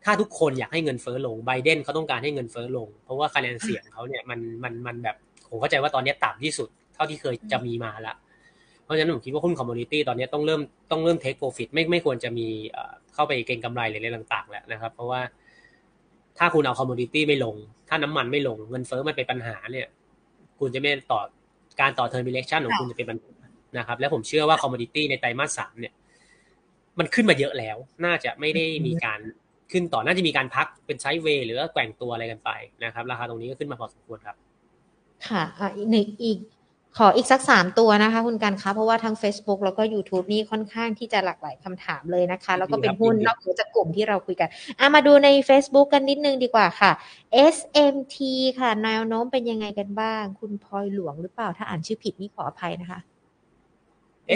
[0.04, 5.16] ถ้าทุกคนอยากให้เงินเฟ้อลงไบเดนเขาต้องการให้เงินเฟ้อลง เพราะว่าคะแนนเสียงเขาเนี่ยมันมันมันแบบ
[5.50, 8.14] ผมเข้าใจว่าตอนนี้ต่ำที่สุด เท่าที่เคยจะมีมาละ
[8.84, 10.60] เพราะฉะนั้นผมคิดว่าหุ้น commodity ตอนนี้ต้องเริ่ม
[10.90, 12.46] ต้องเริ่ม take profit ไม่ไม่ควรจะมี
[13.14, 15.20] เข้าไปเก็งกำไรหรืออะไรต่างๆ แล้วนะครับ เพราะว่า
[16.38, 17.56] ถ้าคุณเอา commodity ไม่ลง
[17.88, 19.86] ถ้าน้ำมันไม่ลงเงินเฟ้อมันเป็นปัญหาเนี่ย
[20.58, 21.20] คุณจะไม่ต่อ
[21.80, 23.35] การต่อ termination ของคุณจะเป็นปัญหา
[23.78, 25.94] นะครับแล้วผมเชื่อว่า commodity ในไตรมาสสามเนี่ย
[26.98, 29.20] มันขึ้นมาเยอะแล้ว น่าจะไม่ได้มีการ
[29.72, 32.50] ขึ้นต่อน่าจะมีการพักเป็น sideway หรือว่าแกว่งตัวอะไรกันไป
[32.84, 34.36] นะครับ ราคาตรงนี้ก็ขึ้นมาพอสมควรครับ
[35.28, 36.38] ค่ะอะอีกหนึ่งอีก
[37.00, 44.48] ขออีกสักสามตัวนะคะ คุณกันคะเพราะว่าทั้ง Facebook แล้วก็ YouTube นี่ค่อนข้างที่จะหลากหลายคำถามเลยนะคะ แล้วก็เป็นหุ้นนอกจากกลุ่มที่เราคุยกัน
[44.80, 46.90] อะมาดูใน Facebook กันนิดนึงดีกว่าค่ะ
[47.54, 48.16] SMT
[48.58, 53.00] ค่ะแนวโน้มเป็นยังไงกันบ้าง คุณพลอยหลวงหรือเปล่าถ้าอ่านชื่อผิดนี่ขออภัยนะคะ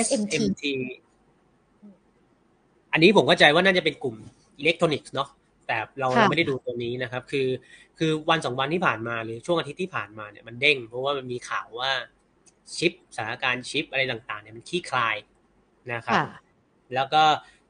[0.04, 0.64] SMT
[2.92, 4.16] อันนี้ผมเข้าใจว่าน่าจะเป็นกลุ่ม
[4.58, 5.28] อิเล็กทรอนิกส์เนาะ
[5.66, 7.48] แต่เราไม่ได้ดูตัวนี้นะครับ คือ
[7.98, 11.90] คือวันสองวันที่ผ่านมาหรือช่วงอาทิตย์ที่ผ่านมาเนี่ยมันเด้ง เพราะว่ามันมีข่าวว่า
[12.76, 15.16] ชิปสถานการณ์ชิปอะไรต่างๆเนี่ยมันขี้คลาย
[15.92, 16.16] นะครับ
[16.94, 17.22] แล้วก็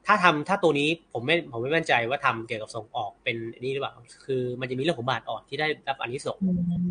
[0.07, 3.93] ถ้าทำถ้าตัวนี้ผมไม่ผมไม่มั่นใจว่าทำเกี่ยวกับส่งออกเป็นนี่หรือเปล่า
[4.27, 6.39] คือมันจะมีเรื่องของบาทอ่อนที่ได้รับอันนี้ส่ง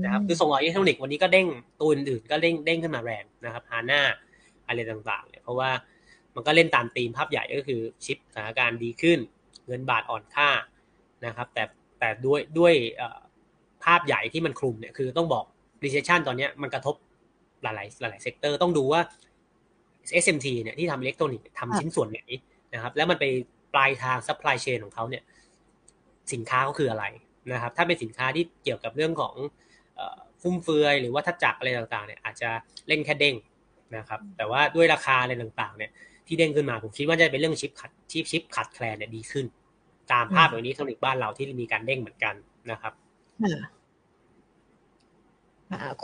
[0.03, 1.47] นะครับคือส่งออกอิเล็กทรอนิกส์วันนี้ก็เด้ง
[1.79, 4.01] ตัวอื่นๆก็เด้งเด้งขึ้นมาแรงนะครับฮาน่า
[4.69, 5.69] อะไรต่างๆเนี่ยเพราะว่า
[6.35, 9.19] มันก็เล่นตามธีมภาพใหญ่ก็คือชิปสถานการณ์ดีขึ้น
[9.67, 10.49] เงินบาทอ่อนค่า
[11.25, 11.63] นะครับ แต่
[11.99, 12.73] แต่ด้วยด้วย
[13.83, 15.45] ภาพใหญ่ที่มันคลุมเนี่ยคือต้องบอก
[15.83, 16.95] recession ตอนนี้มันกระทบ
[17.63, 19.01] หลายๆหลาย sector ต้องดูว่า
[20.23, 22.21] SMT เนี่ยที่ทำอิเล็กทรอนิกส์ทำชิ้นส่วนไหน
[22.73, 23.25] นะครับ แล้วมันไป
[23.73, 25.23] ปลายทาง supply chain ของเขาเนี่ย
[26.33, 27.05] สินค้าเขาคืออะไร
[27.53, 29.33] นะครับ ถ้าเป็นสินค้าที่เกี่ยวกับเรื่องของ
[30.41, 32.49] ฟุ่มเฟือยหรือว่าถ้าจักอะไรต่างๆเนี่ยอาจจะ
[32.87, 33.35] เล่นแค่เด้ง
[33.97, 35.91] นะครับ แต่ว่าด้วยราคาอะไรต่างๆ เนี่ย
[36.27, 39.45] ที่เด้งขึ้นมาผมคิดว่าจะเป็นเรื่องชิปขัดชิปชิปขัดแคลนเนี่ยดีขึ้น
[40.11, 42.35] ตามภาพแบบนี้เทคนิคบ้านเราที่มีการเด้งเหมือนกัน
[42.71, 42.93] นะครับ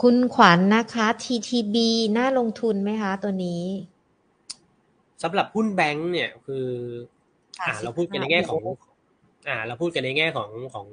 [0.00, 1.76] คุณขวัญนนะคะ TTB
[2.18, 3.62] น่าลงทุนไหมคะตัวนี้
[5.22, 6.66] สำหรับหุ้นแบงค์เนี่ยคือ
[7.60, 8.62] อ่า เราพูดกันในแง่ของ
[9.48, 10.86] อ่า เราพูดกันในแง่ของของ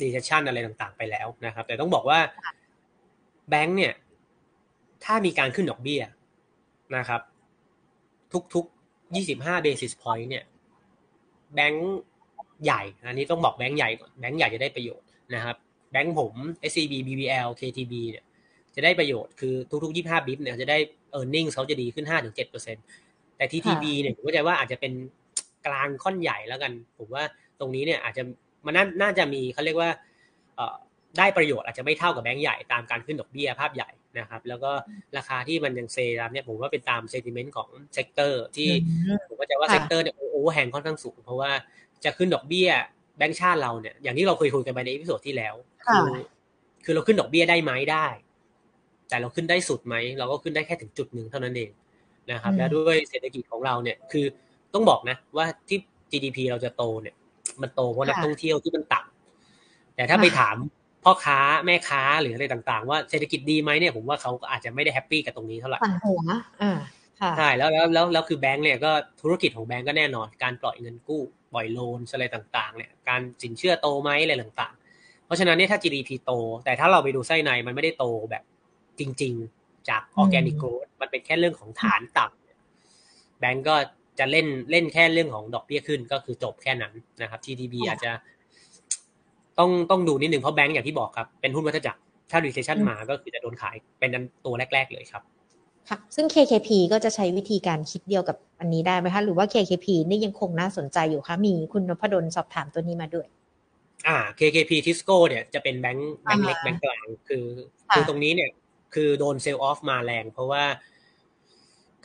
[0.00, 2.18] decision อะไรต่างๆ ไปแล้วนะครับ แต่ต้องบอกว่า
[3.50, 3.92] แบงค์เนี่ย
[5.04, 6.00] ถ้ามีการขึ้นดอกเบี้ย
[6.96, 7.20] นะครับ
[8.54, 10.44] ทุกๆยี่สิบห้า basis point เนี่ย
[11.54, 11.88] แบงค์
[12.64, 15.56] ใหญ่ อันนี้ต้องบอกแบงค์ใหญ่ก่อนแบงค์ใหญ่จะได้ประโยชน์นะครับ
[15.92, 16.34] แบงก์ผม
[16.70, 18.24] SCB BBL KTB เนี่ย
[18.74, 20.78] จะได้ประโยชน์คือทุกๆ 25 bip เนี่ยจะได้
[21.16, 24.92] e a r n i n g เขาจะดีขึ้น 5-7%แต่ TTB เนี่ยผมก็จะว่าอาจจะเป็น
[25.66, 27.24] กลางค่อนใหญ่แล้วกัน ผมว่า
[27.60, 28.22] ตรงนี้เนี่ยอาจจะ
[28.66, 29.90] มันน่าจะมีเขาเรียกว่า
[31.18, 33.88] ได้ประโยชน์อาจจะไม่เท่ากับแบงก์ใหญ่ตามการขึ้นดอกเบี้ยภาพใหญ่
[34.18, 34.72] นะครับ แล้วก็
[35.16, 38.70] ราคาที่มันยังเซตามเนี่ยผมว่าเป็นตาม sentiment ของ sector ที่
[39.28, 41.50] ผมก็จะว่า sector เนี่ย overhang ค่อนข้างสูง เพราะว่า
[42.04, 42.70] จะขึ้นดอกเบี้ย
[43.18, 45.54] แบงก์ชาติเราเนี่ยอย่างที่เราเคยคุยกันไปใน episode ที่แล้ว
[45.86, 46.08] คือ
[46.84, 48.06] คือเราขึ้นดอกเบี้ยได้ไหมได้
[49.08, 51.70] แต่เราขึ้นได้สุดไหมเราก็ขึ้นได้แค่ถึงจุดหนึ่งเท่านั้นเอง
[52.32, 54.26] นะครับ และด้วยเศรษฐกิจของเราเนี่ยคือ
[54.74, 55.78] ต้องบอกนะว่าที่
[56.10, 57.14] GDP เราจะโตเนี่ย
[57.62, 60.56] มันโตเพราะนักท่องเที่ยวที่มันต่ำแต่ถ้าไปถาม
[61.04, 66.22] พ่อค้าแม่ค้าหรืออะไรต่างๆ ว่าเศรษฐกิจดีไหมเนี่ยผมว่าเขาอาจจะไม่ได้แฮปปี้กับตรงนี้เท่าไหร่ปั่นหัว
[66.62, 66.78] อ่า
[67.38, 68.90] ใช่แล้วแล้วแล้วแล้วคือแบงก์เนี่ยก็
[69.22, 71.22] ธุรกิจของแบงก์ก็แน่นอน การปล่อยเงินกู้
[71.52, 76.32] ปล่อยโลนอะไรต่างๆเนี่ยการสินเชื่อโตไหมอะไรต่างๆ เพราะฉะนั้นเนี่ยถ้า GDP โต
[76.64, 78.42] แต่ถ้าเราไปดูไส้ในมันไม่ได้โตแบบ
[79.00, 83.76] จริง ๆ จากออร์แกนิกโกรดมันเป็นแค่เรื่องของฐานต่ำแบงก์ก็
[84.18, 88.12] จะเล่นเล่นแค่เรื่องของดอกเบี้ยขึ้นก็คือจบแค่นั้นนะครับ TDB อาจจะ
[89.58, 92.00] ต้องต้องดูนิดหนึ่งเพราะแบงก์อย่างที่บอกครับเป็นหุ้นวัฏจักร
[92.30, 94.10] ถ้า recession มาก็คือจะโดนขายเป็น
[94.44, 95.22] ตัวแรก ๆ เลยครับ
[95.88, 103.26] ค่ะซึ่ง KKP ก็จะใช้วิธีการคิดเดียวกับอันนี้ได้ไหมคะ หรือว่า KKP นี่ยังคงน่าสนใจอยู่คะมีคุณนพดลสอบถามตัวนี้มาด้วย
[104.06, 107.44] อ่า KKP Tisco เนี่ยจะเป็นแบงค์แบงค์เล็กแบงค์กลางคือ
[107.94, 108.50] คือตรงนี้เนี่ย
[108.94, 110.64] คือโดน sell off มาแรง เพราะว่า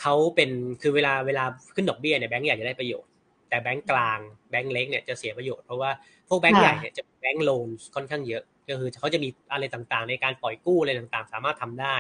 [0.02, 0.50] เขาเป็น
[0.82, 1.44] คือเวลาเวลา
[1.76, 3.10] ขึ้นดอกเบี้ยเนี่ยแบงค์ใหญ่จะได้ประโยชน์
[3.50, 5.92] แต่แบงค์กลางแบงค์เล็กเนี่ยจะเสียประโยชน์เพราะว่า
[6.30, 11.96] พวกแบงค์ใหญ่เนี่ยจะ bank loan ค่อนข้างเยอะก็คือเขาจะมีอะไรต่างๆ ในการปล่อยกู้อะไรต่างๆ สามารถทำได้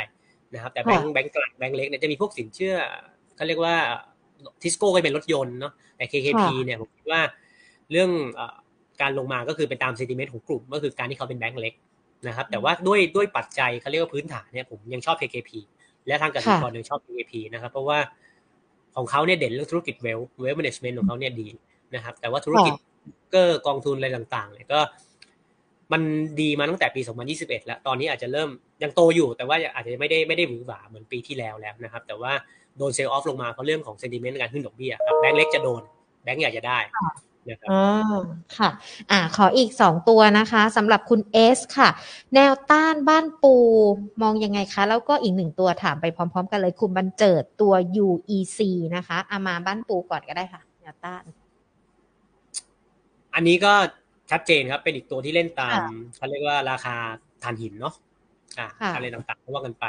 [0.53, 2.75] นะครับ แต่แบงค์แบงค์กลางแบงค์เล็กเนี่ยจะมีพวกสินเชื่อ
[3.35, 3.75] เขาเรียกว่า
[4.61, 7.21] ทิสโก้ก็เป็นรถยนต์เนาะแต่ KKP เนี่ยผมคิดว่า
[7.91, 8.09] เรื่อง
[9.01, 11.73] การลงมาก็คือเป็นตาม sentiment ของกลุ่ม ก็คือการที่เขาเป็นแบงค์เล็ก
[12.27, 15.51] นะครับ แต่ว่าด้วยด้วยปัจจัยเขาเรียกว่าพื้นฐานเนี่ยผมยังชอบ KKP
[16.07, 17.99] และทางการเงินกรหนึ่งชอบ KKP นะครับ เพราะว่า
[18.95, 21.47] ของเขาเนี่ยเด่นเรื่องธุรกิจ wealth wealth management ของเขาเนี่ยดี
[21.95, 22.73] นะครับ แต่ว่าธุรกิจ
[23.31, 24.79] เกอร์กองทุนอะไรต่างๆเนี่ยก็
[25.93, 26.01] มัน
[26.41, 27.01] ดีมาตั้งแต่ปี
[27.33, 28.49] 2021 แล้ว ตอนนี้อาจจะเริ่ม
[28.83, 32.33] ยังโตอยู่ แต่ว่าอาจจะไม่ได้ไม่ได้หวือหวาเหมือนปีที่แล้วแล้วนะครับ แต่ว่า
[32.77, 35.81] โดน sell off ลงมาเพราะเรื่องของ sentiment การขึ้นดอกเบี้ยครับแบงก์เล็กจะโดน
[36.23, 36.79] แบงก์ใหญ่จะได้
[37.49, 37.83] นะครับอ๋อ
[38.57, 38.69] ค่ะ
[39.11, 41.89] อ่า ขออีกสองตัวนะคะสำหรับคุณเอสค่ะ
[42.35, 43.55] แนวต้านบ้านปู
[44.21, 47.73] มองยังไงคะ แล้วก็อีกหนึ่งตัวถามไปพร้อม ๆ กันเลย คุณบันเจิดตัว
[48.05, 48.59] UEC
[48.95, 51.23] นะคะ อามาบ้านปูก่อนก็ได้ค่ะ แนวต้าน
[53.35, 53.73] อันนี้ก็
[54.31, 55.79] ชัดเจนครับ เป็นอีกตัวที่เล่นตาม
[56.15, 56.95] เขาเรียกว่าราคา
[57.43, 57.93] ถ่านหินเนาะ
[58.59, 59.85] อ่าอะไรต่างๆว่ากันไป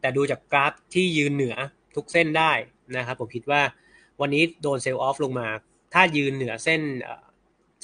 [0.00, 1.56] แต่ดูจากกราฟที่ยืนเหนือ
[1.96, 2.52] ทุกเส้นได้
[2.96, 3.60] นะครับ ผมคิดว่า
[4.20, 5.48] วันนี้โดน sell off ลงมา
[5.94, 6.80] ถ้ายืนเหนือเส้น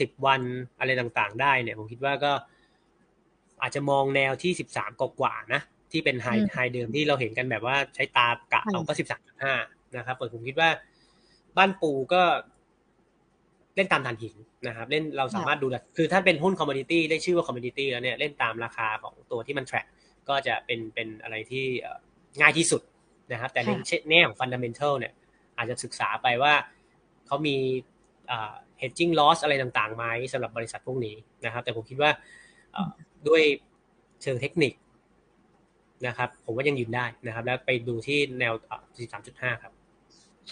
[0.00, 0.40] สิบวัน
[0.78, 2.32] อะไรต่างๆ ได้เนี่ย ผมคิดว่าก็
[3.62, 5.60] อาจจะมองแนวที่สิบสามกว่าๆนะ
[5.92, 9.54] ที่เป็น high high เดิมที่เราเห็นกันแบบว่าใช้ตากะเอาก็สิบสามห้า
[9.96, 10.70] นะครับผมคิดว่า
[11.56, 12.22] บ้านปูก็
[13.76, 14.34] เล่นตามถ่านหิน
[14.66, 19.86] นะครับ เล่นเราสามารถดูได้คือถ้าเป็นหุ้น commodity ได้ชื่อว่า commodity แล้วเนี่ยเล่นตามราคาของตัวที่มัน track
[20.28, 21.64] ก็จะเป็นเป็นอะไรที่
[22.40, 22.82] ง่ายที่สุด
[23.32, 23.70] นะครับ แต่ใน
[24.10, 25.12] แง่ของฟันดัมเบลทัลเนี่ย
[25.56, 26.52] อาจจะศึกษาไปว่า
[27.26, 27.56] เขามี
[28.80, 31.14] hedging loss อะไรต่างๆไหมสำหรับบริษัทพวกนี้
[31.44, 32.10] นะครับ แต่ผมคิดว่า
[33.28, 33.42] ด้วย
[34.22, 34.72] เชิงเทคนิค
[36.06, 38.52] นะครับ ผมว่ายังยืนได้นะครับ แล้วไปดูที่แนว
[39.08, 39.72] 13.5 ครับ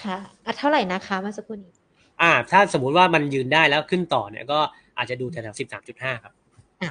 [0.03, 1.73] ค่ะอะเท่าไหร่นะคะเมื่อสักครู่นี้
[2.23, 4.59] อ่า ถ้าสมมุติว่ามันยืนได้แล้วขึ้นต่อเนี่ยก็
[4.99, 5.61] อาจจะดูแถวๆ
[5.91, 6.33] 13.5ครับ
[6.83, 6.91] อ่า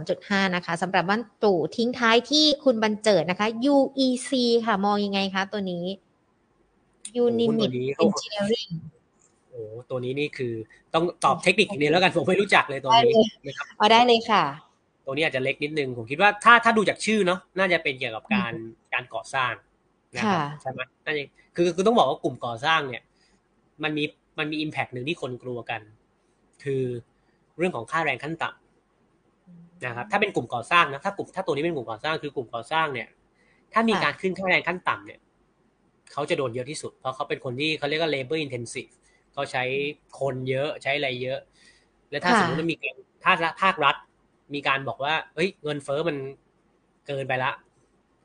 [0.00, 4.30] 13.5นะคะสำหรับบ้านตู่ทิ้งท้ายที่คุณบรรเจิดนะคะ UEC
[4.66, 5.84] ค่ะมองยังไงคะตัวนี้
[7.24, 7.70] Unimit
[8.04, 8.72] Engineering
[9.50, 10.52] โอ้ตัวนี้นี่คือ
[10.94, 13.14] ต้องตอบเทคนิคอีกนิดแล้วกันผมไม่รู้จักเลยตัวนี้
[13.46, 14.44] นะครับเอาได้เลยค่ะ
[15.06, 18.52] ตัวนี้อาจจะเล็กนิดนึงผมคิดว่าถ้าถ้าดูจากชื่อเนาะน่าจะเป็นเกี่ยวกับการ
[18.92, 19.52] การก่อสร้าง
[20.14, 21.22] นะครับใช่ไหมน่าจะ
[21.56, 23.02] คือคือต้องบอกว่ากลุ่มก่อสร้างเนี่ย
[23.82, 24.04] มันมี
[24.38, 25.80] มันมีอิมแพกหนึ่งที่คนกลัวกัน
[26.64, 26.82] คือ
[27.58, 33.08] เรื่องของค่าแรงขั้นต่ำนะครับ ถ้าเป็นกลุ่มก่อสร้างนะถ้ากลุ่มถ้าตัวนี้เป็นกลุ่มก่อสร้างคือกลุ่มก่อสร้างเนี่ย
[33.72, 35.20] ถ้ามีการขึ้นค่าแรงขั้นต่ำเนี่ย
[36.12, 38.92] เขาจะโดนเยอะที่สุด เพราะเขาเป็นคนที่เขาเรียกว่า labor intensive
[39.32, 39.64] เขาใช้
[40.20, 41.38] คนเยอะใช้อะไรเยอะ
[42.10, 43.96] แล้วถ้าสมมติว่ามีการภาคภาครัฐ
[44.54, 46.16] มีการบอกว่าเฮ้ย เงินเฟ้อมัน
[47.06, 47.52] เกินไปละ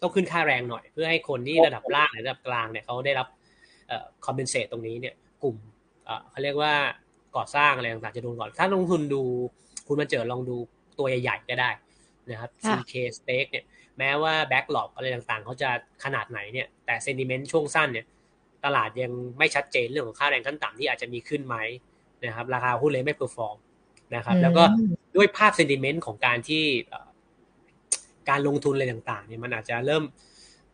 [0.01, 3.28] ต้องขึ้นค่าแรงหน่อย เพื่อให้คนที่ระดับล่างหรือระดับกลางเนี่ยเขาได้รับ
[3.88, 5.55] เอ่อ compensate ตรงนี้เนี่ย กลุ่ม
[6.10, 6.74] เอ่อเขาเรียกว่า
[7.36, 9.22] ก่อสร้างอะไรต่างๆจะโดนก่อนถ้าลงทุนดู
[9.88, 10.55] คุณมาเจอลองดู
[10.99, 11.70] ตัวใหญ่ๆก็ได้
[12.30, 13.66] นะครับ CK STEC เนี่ย
[13.97, 15.70] แม้ว่า backlog อะไรต่างๆเขาจะ
[16.03, 18.05] ขนาดไหนเนี่ยแต่ sentiment ช่วงสั้นเนี่ย
[18.66, 21.55] ตลาดยังไม่ชัดเจนเรื่องของค่าแรงขั้นต่ำที่อาจจะมีขึ้นไหม
[22.26, 23.57] นะครับราคาหุ้นเลยไม่ perform
[24.16, 24.64] นะครับ แล้วก็
[25.16, 26.64] ด้วยภาพ sentiment ของการที่
[28.30, 30.03] การลงทุนอะไรต่างๆเนี่ยมันอาจจะเริ่ม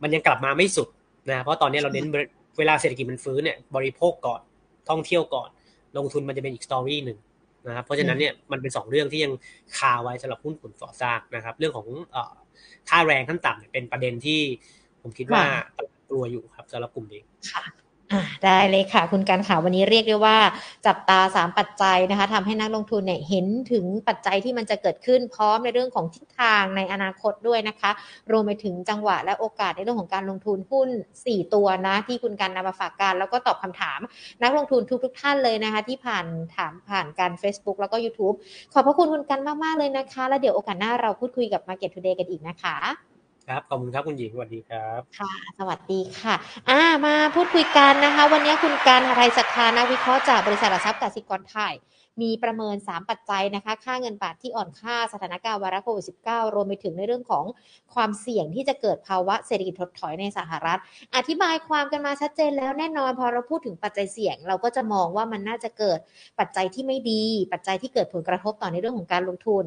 [0.02, 0.88] มันยังกลับมาไม่สุด
[1.30, 2.06] นะเพราะตอนนี้เราเน้น
[2.58, 4.40] เวลาเศรษฐกิจมันฟื้นเนี่ยบริโภคก่อน
[4.90, 5.48] ท่องเที่ยวก่อน
[5.98, 7.18] ลงทุนมันจะเป็นอีกสตอรี่หนึ่ง
[7.66, 9.32] นะครับเพราะฉะนั้นเนี่ยมันเป็นสองเรื่องที่ยัง
[9.78, 11.86] คาไว้สำหรับหุ้นกลุ่มก่อสร้างนะครับ เรื่องของ
[12.88, 14.40] ค่าแรงขั้นต่ำเป็นประเด็นที่
[15.02, 15.42] ผมคิดว่า
[16.10, 17.85] กลัวอยู่ครับสำหรับกลุ่มนี้ค่ะ
[18.44, 20.38] ได้เลยค่ะ คุณการข่าววันนี้เรียกได้ว่า
[20.86, 27.90] จับตาสามปัจจัยนะคะทำให้นักลงทุนเนี่ยเห็นถึงปัจจัยที่มันจะเกิดขึ้นพร้อมในเรื่องของทิศทางในอนาคตด้วยนะคะ
[28.32, 30.88] รวมไปถึงจังหวะและโอกาสในเรื่องของการลงทุนหุ้น
[31.22, 34.00] 4 ตัวนะ ที่คุณการนำมาฝากกันแล้วก็ตอบคำถาม
[34.42, 36.26] นักลงทุนทุกๆทท่านเลยนะคะ ที่ผ่าน
[36.56, 38.36] ถามผ่านการ Facebook แล้วก็ YouTube
[38.72, 42.76] ขอบพระคุณคุณกันมากๆเลยนะคะ แล้วเดี๋ยวโอกาสหน้าเราพูดคุยกับ Market Today กันอีกนะคะ
[43.48, 46.34] ครับขอบคุณครับคุณหญิงสวัสดีครับค่ะ สวัสดีค่ะ
[46.68, 51.74] อ่ามาพูดคุยกันนะคะ วันนี้คุณการหทัยศรัทธานักวิเคราะห์จากบริษัทหลักทรัพย์กสิกรไทย
[52.22, 57.44] มีประเมิน 3 ปัจจัยนะคะ ค่าเงินบาทที่อ่อนค่าสถานการณ์วาระโควิด -19 รวมไปถึงในเรื่องของ
[57.94, 60.78] ความเสี่ยงที่จะเกิดภาวะเศรษฐกิจถดถอยในสหรัฐ
[61.16, 65.98] อธิบายความกันมาชัดเจนแล้วแน่นอนพอเราพูดถึงปัจจัยเสี่ยง เราก็จะมองว่ามันน่าจะเกิด
[66.40, 69.64] ปัจจัยที่ไม่ดี ปัจจัยที่เกิดผลกระทบต่อในเรื่องของการลงทุน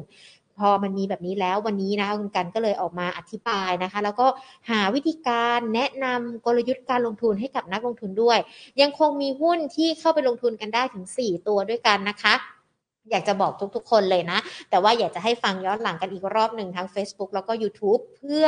[0.60, 4.26] พอมันมีแบบนี้แล้ววันนี้นะคะคุณกันก็เลยออกมาอธิบายนะคะ แล้วก็
[4.70, 8.38] หาวิธีการแนะนำกลยุทธ์การลงทุนให้กับนักลงทุนด้วย
[8.80, 12.59] ยังคงมีหุ้นที่เข้าไปลงทุนกันได้ถึง 4 ตัวด้วยกันนะคะ
[13.10, 14.38] อยากจะบอกทุกๆ คนเลยนะ
[14.70, 18.46] แต่ว่าอยากจะให้ฟังย้อนหลังกันอีกรอบหนึ่งทั้ง Facebook แล้วก็ YouTube เพื่อ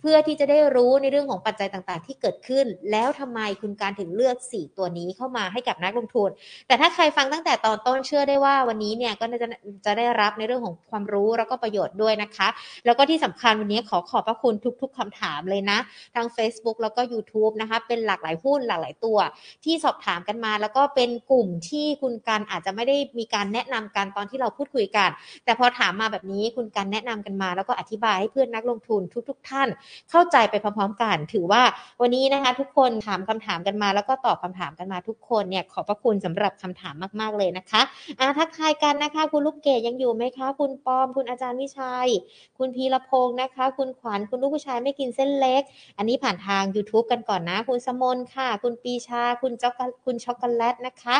[0.00, 6.30] เพื่อที่จะได้รู้ในเรื่องของปัจจัยต่างๆ ที่เกิดขึ้น แล้วทำไมคุณการถึงเลือก 4 ตัวนี้เข้ามาให้กับนักลงทุน
[6.66, 9.48] แต่ถ้าใครฟังตั้งแต่ตอนต้นเชื่อได้ว่าวันนี้เนี่ยก็จะ
[9.86, 12.48] จะได้รับในเรื่องของความรู้แล้วก็ประโยชน์ด้วยนะคะ
[12.86, 15.78] แล้วก็ที่สำคัญวันนี้ขอขอบพระคุณทุก ๆคำถามเลยนะ
[16.16, 19.18] ทั้ง Facebook แล้วก็ YouTube นะคะเป็นหลากหลายหุ้นหลากหลายตัว
[19.64, 25.10] ที่สอบถามกันมา แล้วก็เป็นกลุ่มที่คุณการอาจจะไม่ได้มีการแนะนำกันตอนที่เราพูดคุยกัน
[25.44, 29.68] แต่พอถามมาแบบนี้คุณการแนะนำกันมา แล้วก็อธิบายให้เพื่อนนักลงทุนทุกๆท่าน
[30.10, 31.62] เข้าใจไปพร้อมๆกัน ถือว่า
[32.00, 37.82] วันนี้นะคะ ทุกคนถามคำถามกันมา แล้วก็ตอบคำถามกันมาทุกคนเนี่ยขอบพระคุณสำหรับคำถามมากๆเลยนะคะ
[38.20, 42.08] อ่าทักทายกันนะคะ คุณลูกเกดยังอยู่ไหมคะ คุณปอม คุณอาจารย์วิชัย
[42.58, 45.62] คุณพีรพงศ์นะคะ คุณขวัญคุณลูกผู้ชายไม่กินเส้นเล็ก
[45.98, 51.16] อันนี้ผ่านทาง YouTube กันก่อนนะ คุณสมนค่ะ คุณปีชา คุณจ็อกคุณช็อกโกแลตนะคะ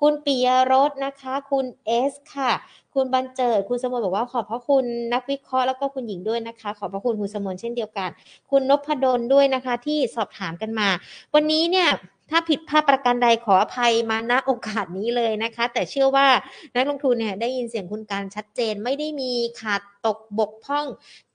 [0.00, 2.50] คุณปิยรสนะคะ คุณเอสค่ะ
[2.94, 8.10] คุณบันเจิด คุณสมนบอกว่าขอบพระคุณนักวิเคราะห์แล้วก็คุณหญิงด้วยนะคะ ขอบพระคุณคุณสมนเช่นเดียวกัน
[8.50, 10.88] คุณนพดลด้วยนะคะที่สอบถามกันมา
[11.34, 11.88] วันนี้เนี่ย
[12.30, 16.28] ถ้าผิดพลาดประการใดขออภัยมาณโอกาสนี้เลยนะคะ แต่เชื่อว่า
[16.74, 20.86] นักลงทุนเนี่ยได้ยินเสียงคุณการชัดเจนไม่ได้มีขาดตกบกพร่อง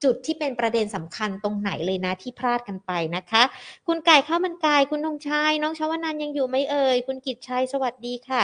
[0.04, 3.44] จุดที่เป็นประเด็นสำคัญตรงไหนเลยนะที่พลาดกันไปนะคะ
[3.88, 8.42] คุณไก่ข้าวมันไก่คุณนงชัยน้องชาวนันยังอยู่ไหมเอ่ย คุณกิจชัยสวัสดีค่ะ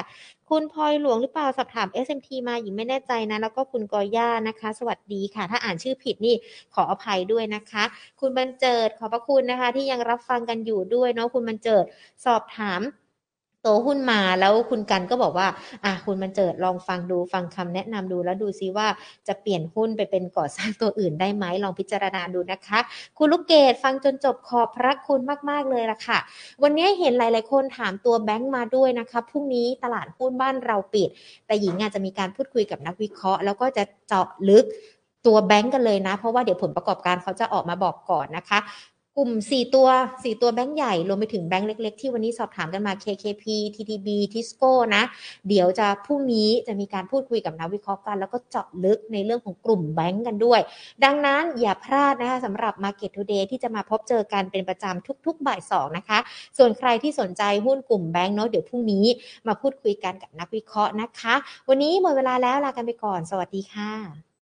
[0.49, 6.35] คุณพลอยหลวงหรือเปล่าสอบถาม SMT มาหญิงไม่แน่ใจนะ แล้วก็คุณกอย่านะคะ สวัสดีค่ะ ถ้าอ่านชื่อผิดนี่
[6.73, 7.83] ขออภัยด้วยนะคะ
[8.19, 11.83] คุณบรรเจิดขอบพระคุณนะคะ ที่ยังรับฟังกันอยู่ด้วยเนาะคุณบรรเจิด
[12.25, 12.81] สอบถาม
[13.63, 15.47] โตหุ้นมาแล้วคุณกันก็บอกว่า
[15.85, 18.87] อะคุณบรรเจิดลองฟังดูฟังคำแนะนำดูแล้วดูซิว่า
[19.27, 22.79] จะเปลี่ยนหุ้นไปเป็นก่อสร้างตัวอื่นได้ไหมลองพิจารณาดูนะคะ
[23.17, 26.19] คุณลูกเกดฟังจนจบขอบพระคุณมาก ๆ เลยละค่ะ
[26.63, 31.09] วันนี้เห็นหลาย ๆ คนถามตัวแบงค์มาด้วยนะคะพรุ่งนี้ตลาดหุ้นบ้านเราปิด
[31.47, 34.65] แต่หญิงอาจจะมีการพูดคุยกับนักวิเคราะห์ แล้วก็จะเจาะลึก
[35.25, 38.59] ตัวแบงก์กันเลยนะ เพราะว่าเดี๋ยวผลประกอบการเขาจะออกมาบอกก่อนนะคะ
[39.17, 43.45] กลุ่ม 4 ตัว 4 ตัวแบงก์ใหญ่ รวมไปถึงแบงก์เล็ก ๆ ที่วันนี้สอบถามกันมา KKP
[43.75, 45.03] TTB Tisco นะ
[45.47, 50.59] เดี๋ยวจะพรุ่งนี้จะมีการพูดคุยกับนักวิเคราะห์กัน แล้วก็เจาะลึกในเรื่องของกลุ่มแบงก์กันด้วย
[51.03, 56.19] ดังนั้นอย่าพลาดนะคะสำหรับ Market Today ที่จะมาพบเจอกันเป็นประจำทุกๆบ่ายสองนะคะ
[56.57, 59.05] ส่วนใครที่สนใจหุ้นกลุ่มแบงก์เนาะเดี๋ยวพรุ่งนี้
[59.47, 61.35] มาพูดคุยกันกับนักวิเคราะห์นะคะ
[61.69, 64.26] วันนี้หมดเวลาแล้วลากันไปก่อน สวัสดีค่ะ